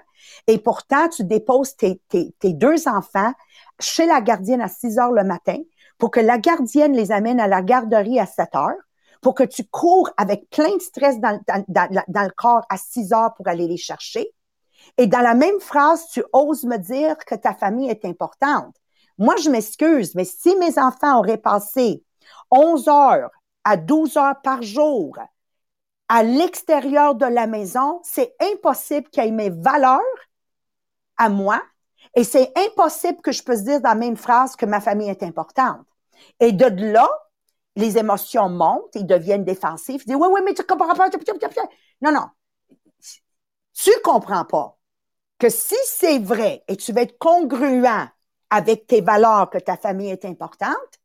Et 0.46 0.58
pourtant, 0.58 1.08
tu 1.08 1.24
déposes 1.24 1.76
tes, 1.76 2.00
deux 2.42 2.88
enfants 2.88 3.32
chez 3.80 4.06
la 4.06 4.20
gardienne 4.20 4.60
à 4.60 4.68
6 4.68 4.98
heures 4.98 5.12
le 5.12 5.24
matin 5.24 5.58
pour 5.98 6.10
que 6.10 6.20
la 6.20 6.38
gardienne 6.38 6.92
les 6.92 7.12
amène 7.12 7.40
à 7.40 7.48
la 7.48 7.62
garderie 7.62 8.20
à 8.20 8.26
7 8.26 8.54
heures 8.54 8.78
pour 9.24 9.34
que 9.34 9.42
tu 9.42 9.64
cours 9.64 10.10
avec 10.18 10.50
plein 10.50 10.76
de 10.76 10.82
stress 10.82 11.18
dans, 11.18 11.40
le 11.48 12.30
corps 12.36 12.64
à 12.68 12.76
6 12.76 13.14
heures 13.14 13.32
pour 13.34 13.48
aller 13.48 13.66
les 13.66 13.78
chercher. 13.78 14.30
Et 14.98 15.06
dans 15.06 15.22
la 15.22 15.32
même 15.32 15.58
phrase, 15.60 16.06
tu 16.12 16.22
oses 16.34 16.64
me 16.64 16.76
dire 16.76 17.16
que 17.26 17.34
ta 17.34 17.54
famille 17.54 17.88
est 17.88 18.04
importante. 18.04 18.76
Moi, 19.16 19.34
je 19.36 19.48
m'excuse, 19.48 20.14
mais 20.14 20.26
si 20.26 20.54
mes 20.56 20.78
enfants 20.78 21.18
auraient 21.18 21.38
passé 21.38 22.04
11 22.50 22.86
heures 22.88 23.30
à 23.64 23.78
12 23.78 24.18
heures 24.18 24.40
par 24.42 24.62
jour 24.62 25.16
à 26.08 26.22
l'extérieur 26.22 27.14
de 27.14 27.24
la 27.24 27.46
maison, 27.46 28.00
c'est 28.04 28.34
impossible 28.52 29.08
qu'il 29.08 29.24
y 29.24 29.28
ait 29.28 29.32
mes 29.32 29.48
valeurs 29.48 30.00
à 31.16 31.30
moi 31.30 31.62
et 32.14 32.24
c'est 32.24 32.52
impossible 32.58 33.22
que 33.22 33.32
je 33.32 33.42
puisse 33.42 33.64
dire 33.64 33.80
dans 33.80 33.88
la 33.88 33.94
même 33.94 34.16
phrase 34.16 34.54
que 34.54 34.66
ma 34.66 34.82
famille 34.82 35.08
est 35.08 35.22
importante. 35.22 35.86
Et 36.40 36.52
de 36.52 36.66
là, 36.66 37.08
les 37.76 37.98
émotions 37.98 38.48
montent, 38.48 38.94
ils 38.94 39.06
deviennent 39.06 39.44
défensifs. 39.44 40.02
Ils 40.04 40.08
disent, 40.08 40.16
oui, 40.16 40.28
oui, 40.30 40.40
mais 40.44 40.54
tu 40.54 40.62
comprends 40.64 40.94
pas. 40.94 41.08
Non, 42.00 42.12
non. 42.12 42.26
Tu 43.72 43.90
comprends 44.02 44.44
pas 44.44 44.78
que 45.38 45.48
si 45.48 45.74
c'est 45.84 46.18
vrai 46.18 46.62
et 46.68 46.76
tu 46.76 46.92
vas 46.92 47.02
être 47.02 47.18
congruent 47.18 47.84
avec 48.50 48.86
tes 48.86 49.00
valeurs 49.00 49.50
que 49.50 49.58
ta 49.58 49.76
famille 49.76 50.10
est 50.10 50.24
importante, 50.24 51.00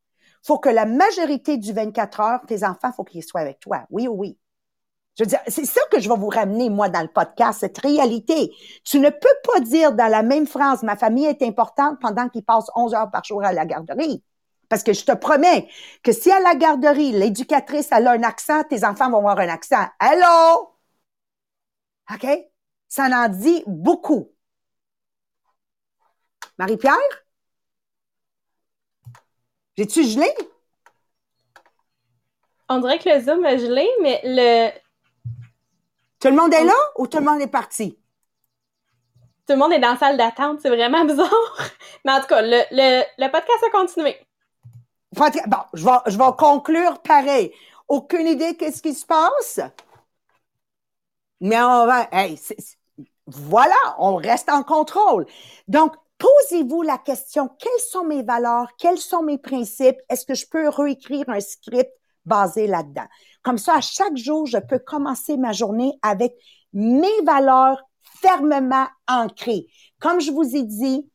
faut 0.45 0.59
que 0.59 0.69
la 0.69 0.85
majorité 0.85 1.57
du 1.57 1.73
24 1.73 2.19
heures, 2.19 2.39
tes 2.47 2.63
enfants, 2.63 2.91
faut 2.95 3.03
qu'ils 3.03 3.23
soient 3.23 3.41
avec 3.41 3.59
toi. 3.59 3.85
Oui 3.89 4.07
ou 4.07 4.13
oui. 4.13 4.37
Je 5.17 5.23
veux 5.23 5.27
dire, 5.27 5.39
c'est 5.47 5.65
ça 5.65 5.81
que 5.91 5.99
je 5.99 6.07
vais 6.07 6.15
vous 6.15 6.29
ramener, 6.29 6.69
moi, 6.69 6.87
dans 6.87 7.01
le 7.01 7.09
podcast, 7.09 7.59
cette 7.59 7.79
réalité. 7.79 8.53
Tu 8.85 8.99
ne 8.99 9.09
peux 9.09 9.51
pas 9.51 9.59
dire 9.59 9.91
dans 9.91 10.07
la 10.07 10.23
même 10.23 10.47
phrase, 10.47 10.81
ma 10.83 10.95
famille 10.95 11.25
est 11.25 11.41
importante 11.41 11.99
pendant 11.99 12.29
qu'ils 12.29 12.45
passent 12.45 12.71
11 12.75 12.93
heures 12.93 13.11
par 13.11 13.25
jour 13.25 13.43
à 13.43 13.51
la 13.51 13.65
garderie. 13.65 14.23
Parce 14.69 14.83
que 14.83 14.93
je 14.93 15.03
te 15.03 15.11
promets 15.11 15.67
que 16.03 16.11
si 16.11 16.31
à 16.31 16.39
la 16.39 16.55
garderie, 16.55 17.11
l'éducatrice 17.11 17.89
elle 17.91 18.07
a 18.07 18.11
un 18.11 18.23
accent, 18.23 18.63
tes 18.63 18.85
enfants 18.85 19.09
vont 19.09 19.17
avoir 19.17 19.39
un 19.39 19.49
accent. 19.49 19.87
Hello! 19.99 20.75
OK? 22.11 22.27
Ça 22.87 23.05
en 23.05 23.29
dit 23.29 23.63
beaucoup. 23.65 24.31
Marie-Pierre? 26.57 26.95
J'ai-tu 29.77 30.03
gelé? 30.03 30.27
On 32.67 32.79
dirait 32.79 32.99
que 32.99 33.09
le 33.09 33.21
Zoom 33.21 33.45
a 33.45 33.57
gelé, 33.57 33.87
mais 34.01 34.21
le. 34.23 34.69
Tout 36.19 36.27
le 36.27 36.35
monde 36.35 36.53
est 36.53 36.63
là 36.63 36.73
ou 36.97 37.07
tout 37.07 37.17
le 37.17 37.23
monde 37.23 37.41
est 37.41 37.47
parti? 37.47 37.97
Tout 39.47 39.53
le 39.53 39.55
monde 39.57 39.73
est 39.73 39.79
dans 39.79 39.93
la 39.93 39.97
salle 39.97 40.17
d'attente, 40.17 40.59
c'est 40.61 40.69
vraiment 40.69 41.05
bizarre. 41.05 41.29
Mais 42.05 42.11
en 42.11 42.21
tout 42.21 42.27
cas, 42.27 42.41
le, 42.41 42.61
le, 42.71 43.03
le 43.17 43.31
podcast 43.31 43.63
a 43.65 43.69
continué. 43.71 44.17
Bon, 45.15 45.25
je 45.73 45.83
vais, 45.83 45.91
je 46.07 46.17
vais 46.17 46.31
conclure 46.37 46.99
pareil. 47.01 47.51
Aucune 47.87 48.27
idée 48.27 48.55
qu'est-ce 48.55 48.81
qui 48.81 48.93
se 48.93 49.05
passe? 49.05 49.59
Mais 51.41 51.59
on 51.61 51.87
voilà, 53.27 53.75
on 53.99 54.15
reste 54.15 54.49
en 54.49 54.63
contrôle. 54.63 55.25
Donc, 55.67 55.93
posez-vous 56.17 56.81
la 56.81 56.97
question, 56.97 57.49
quelles 57.59 57.71
sont 57.89 58.03
mes 58.03 58.23
valeurs? 58.23 58.67
Quels 58.77 58.97
sont 58.97 59.23
mes 59.23 59.37
principes? 59.37 59.97
Est-ce 60.09 60.25
que 60.25 60.33
je 60.33 60.47
peux 60.49 60.69
réécrire 60.69 61.29
un 61.29 61.39
script 61.39 61.91
basé 62.25 62.67
là-dedans? 62.67 63.07
Comme 63.43 63.57
ça, 63.57 63.75
à 63.75 63.81
chaque 63.81 64.17
jour, 64.17 64.45
je 64.45 64.57
peux 64.57 64.79
commencer 64.79 65.37
ma 65.37 65.51
journée 65.51 65.93
avec 66.01 66.33
mes 66.73 67.21
valeurs 67.23 67.81
fermement 68.21 68.87
ancrées. 69.07 69.67
Comme 69.99 70.19
je 70.19 70.31
vous 70.31 70.55
ai 70.55 70.63
dit, 70.63 71.09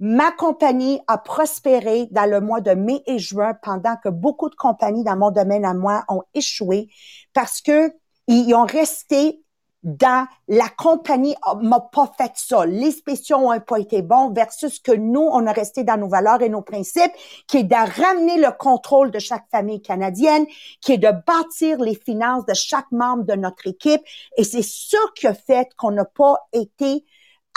Ma 0.00 0.30
compagnie 0.30 1.00
a 1.08 1.18
prospéré 1.18 2.06
dans 2.12 2.30
le 2.30 2.40
mois 2.40 2.60
de 2.60 2.70
mai 2.70 3.02
et 3.06 3.18
juin 3.18 3.54
pendant 3.62 3.96
que 3.96 4.08
beaucoup 4.08 4.48
de 4.48 4.54
compagnies 4.54 5.02
dans 5.02 5.16
mon 5.16 5.30
domaine 5.30 5.64
à 5.64 5.74
moi 5.74 6.04
ont 6.08 6.22
échoué 6.34 6.88
parce 7.32 7.60
que 7.60 7.92
ils 8.28 8.54
ont 8.54 8.66
resté 8.66 9.42
dans 9.82 10.26
la 10.48 10.68
compagnie 10.68 11.36
m'a 11.62 11.80
pas 11.80 12.12
fait 12.18 12.32
ça. 12.34 12.66
Les 12.66 12.90
spéciaux 12.90 13.38
ont 13.38 13.60
pas 13.60 13.78
été 13.78 14.02
bons 14.02 14.32
versus 14.32 14.80
que 14.80 14.92
nous, 14.92 15.28
on 15.32 15.46
a 15.46 15.52
resté 15.52 15.84
dans 15.84 15.96
nos 15.96 16.08
valeurs 16.08 16.42
et 16.42 16.48
nos 16.48 16.62
principes, 16.62 17.12
qui 17.46 17.58
est 17.58 17.64
de 17.64 17.74
ramener 17.74 18.38
le 18.38 18.50
contrôle 18.56 19.10
de 19.10 19.18
chaque 19.18 19.48
famille 19.50 19.80
canadienne, 19.80 20.46
qui 20.80 20.92
est 20.92 20.98
de 20.98 21.10
bâtir 21.26 21.80
les 21.80 21.94
finances 21.94 22.44
de 22.44 22.54
chaque 22.54 22.90
membre 22.90 23.24
de 23.24 23.34
notre 23.34 23.66
équipe. 23.66 24.02
Et 24.36 24.44
c'est 24.44 24.62
ça 24.62 24.98
qui 25.14 25.26
a 25.26 25.34
fait 25.34 25.68
qu'on 25.76 25.92
n'a 25.92 26.04
pas 26.04 26.48
été 26.52 27.04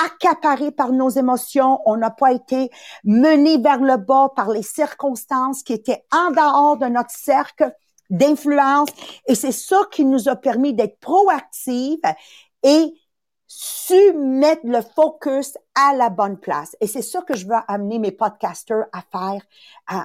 accaparé 0.05 0.71
par 0.71 0.91
nos 0.91 1.09
émotions, 1.09 1.79
on 1.85 1.97
n'a 1.97 2.11
pas 2.11 2.31
été 2.31 2.69
mené 3.03 3.57
vers 3.57 3.81
le 3.81 3.97
bas 3.97 4.29
par 4.35 4.49
les 4.49 4.63
circonstances 4.63 5.63
qui 5.63 5.73
étaient 5.73 6.03
en 6.11 6.31
dehors 6.31 6.77
de 6.77 6.87
notre 6.87 7.11
cercle 7.11 7.73
d'influence. 8.09 8.89
Et 9.27 9.35
c'est 9.35 9.51
ça 9.51 9.81
qui 9.91 10.05
nous 10.05 10.29
a 10.29 10.35
permis 10.35 10.73
d'être 10.73 10.99
proactifs 10.99 11.99
et 12.63 12.93
su 13.47 14.13
mettre 14.13 14.61
le 14.63 14.81
focus 14.81 15.57
à 15.75 15.93
la 15.93 16.09
bonne 16.09 16.39
place. 16.39 16.75
Et 16.79 16.87
c'est 16.87 17.01
ça 17.01 17.21
que 17.21 17.35
je 17.35 17.45
veux 17.45 17.59
amener 17.67 17.99
mes 17.99 18.11
podcasters 18.11 18.85
à 18.93 19.01
faire 19.11 19.41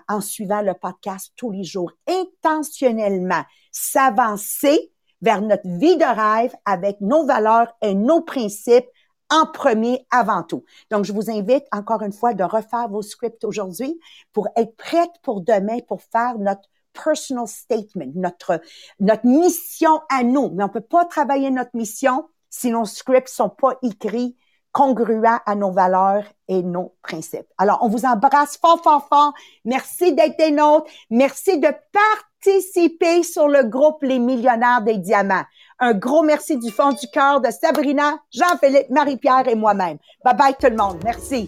en 0.08 0.20
suivant 0.20 0.62
le 0.62 0.74
podcast 0.74 1.32
tous 1.36 1.52
les 1.52 1.62
jours. 1.62 1.92
Intentionnellement, 2.08 3.44
s'avancer 3.70 4.92
vers 5.22 5.42
notre 5.42 5.68
vie 5.78 5.96
de 5.96 6.04
rêve 6.04 6.54
avec 6.64 7.00
nos 7.00 7.24
valeurs 7.24 7.72
et 7.82 7.94
nos 7.94 8.22
principes 8.22 8.88
en 9.30 9.46
premier 9.46 10.06
avant 10.10 10.42
tout. 10.42 10.64
Donc, 10.90 11.04
je 11.04 11.12
vous 11.12 11.30
invite 11.30 11.64
encore 11.72 12.02
une 12.02 12.12
fois 12.12 12.34
de 12.34 12.44
refaire 12.44 12.88
vos 12.88 13.02
scripts 13.02 13.44
aujourd'hui 13.44 13.98
pour 14.32 14.48
être 14.56 14.76
prête 14.76 15.10
pour 15.22 15.40
demain 15.40 15.78
pour 15.88 16.02
faire 16.02 16.38
notre 16.38 16.68
personal 16.92 17.46
statement, 17.46 18.12
notre, 18.14 18.60
notre 19.00 19.26
mission 19.26 20.00
à 20.08 20.22
nous. 20.22 20.50
Mais 20.54 20.64
on 20.64 20.68
peut 20.68 20.80
pas 20.80 21.04
travailler 21.04 21.50
notre 21.50 21.74
mission 21.74 22.28
si 22.48 22.70
nos 22.70 22.84
scripts 22.84 23.28
sont 23.28 23.50
pas 23.50 23.74
écrits 23.82 24.36
congruents 24.76 25.40
à 25.46 25.54
nos 25.54 25.70
valeurs 25.70 26.24
et 26.48 26.62
nos 26.62 26.94
principes. 27.02 27.46
Alors, 27.56 27.78
on 27.80 27.88
vous 27.88 28.04
embrasse 28.04 28.58
fort, 28.58 28.82
fort, 28.82 29.08
fort. 29.08 29.32
Merci 29.64 30.12
d'être 30.12 30.36
des 30.38 30.50
nôtres. 30.50 30.90
Merci 31.08 31.58
de 31.58 31.68
participer 31.92 33.22
sur 33.22 33.48
le 33.48 33.64
groupe 33.64 34.02
Les 34.02 34.18
Millionnaires 34.18 34.82
des 34.82 34.98
Diamants. 34.98 35.44
Un 35.78 35.92
gros 35.92 36.22
merci 36.22 36.56
du 36.56 36.70
fond 36.70 36.92
du 36.92 37.06
cœur 37.08 37.40
de 37.40 37.50
Sabrina, 37.50 38.18
Jean-Philippe, 38.32 38.90
Marie-Pierre 38.90 39.48
et 39.48 39.54
moi-même. 39.54 39.98
Bye 40.24 40.36
bye 40.36 40.54
tout 40.58 40.68
le 40.70 40.76
monde. 40.76 40.98
Merci. 41.04 41.46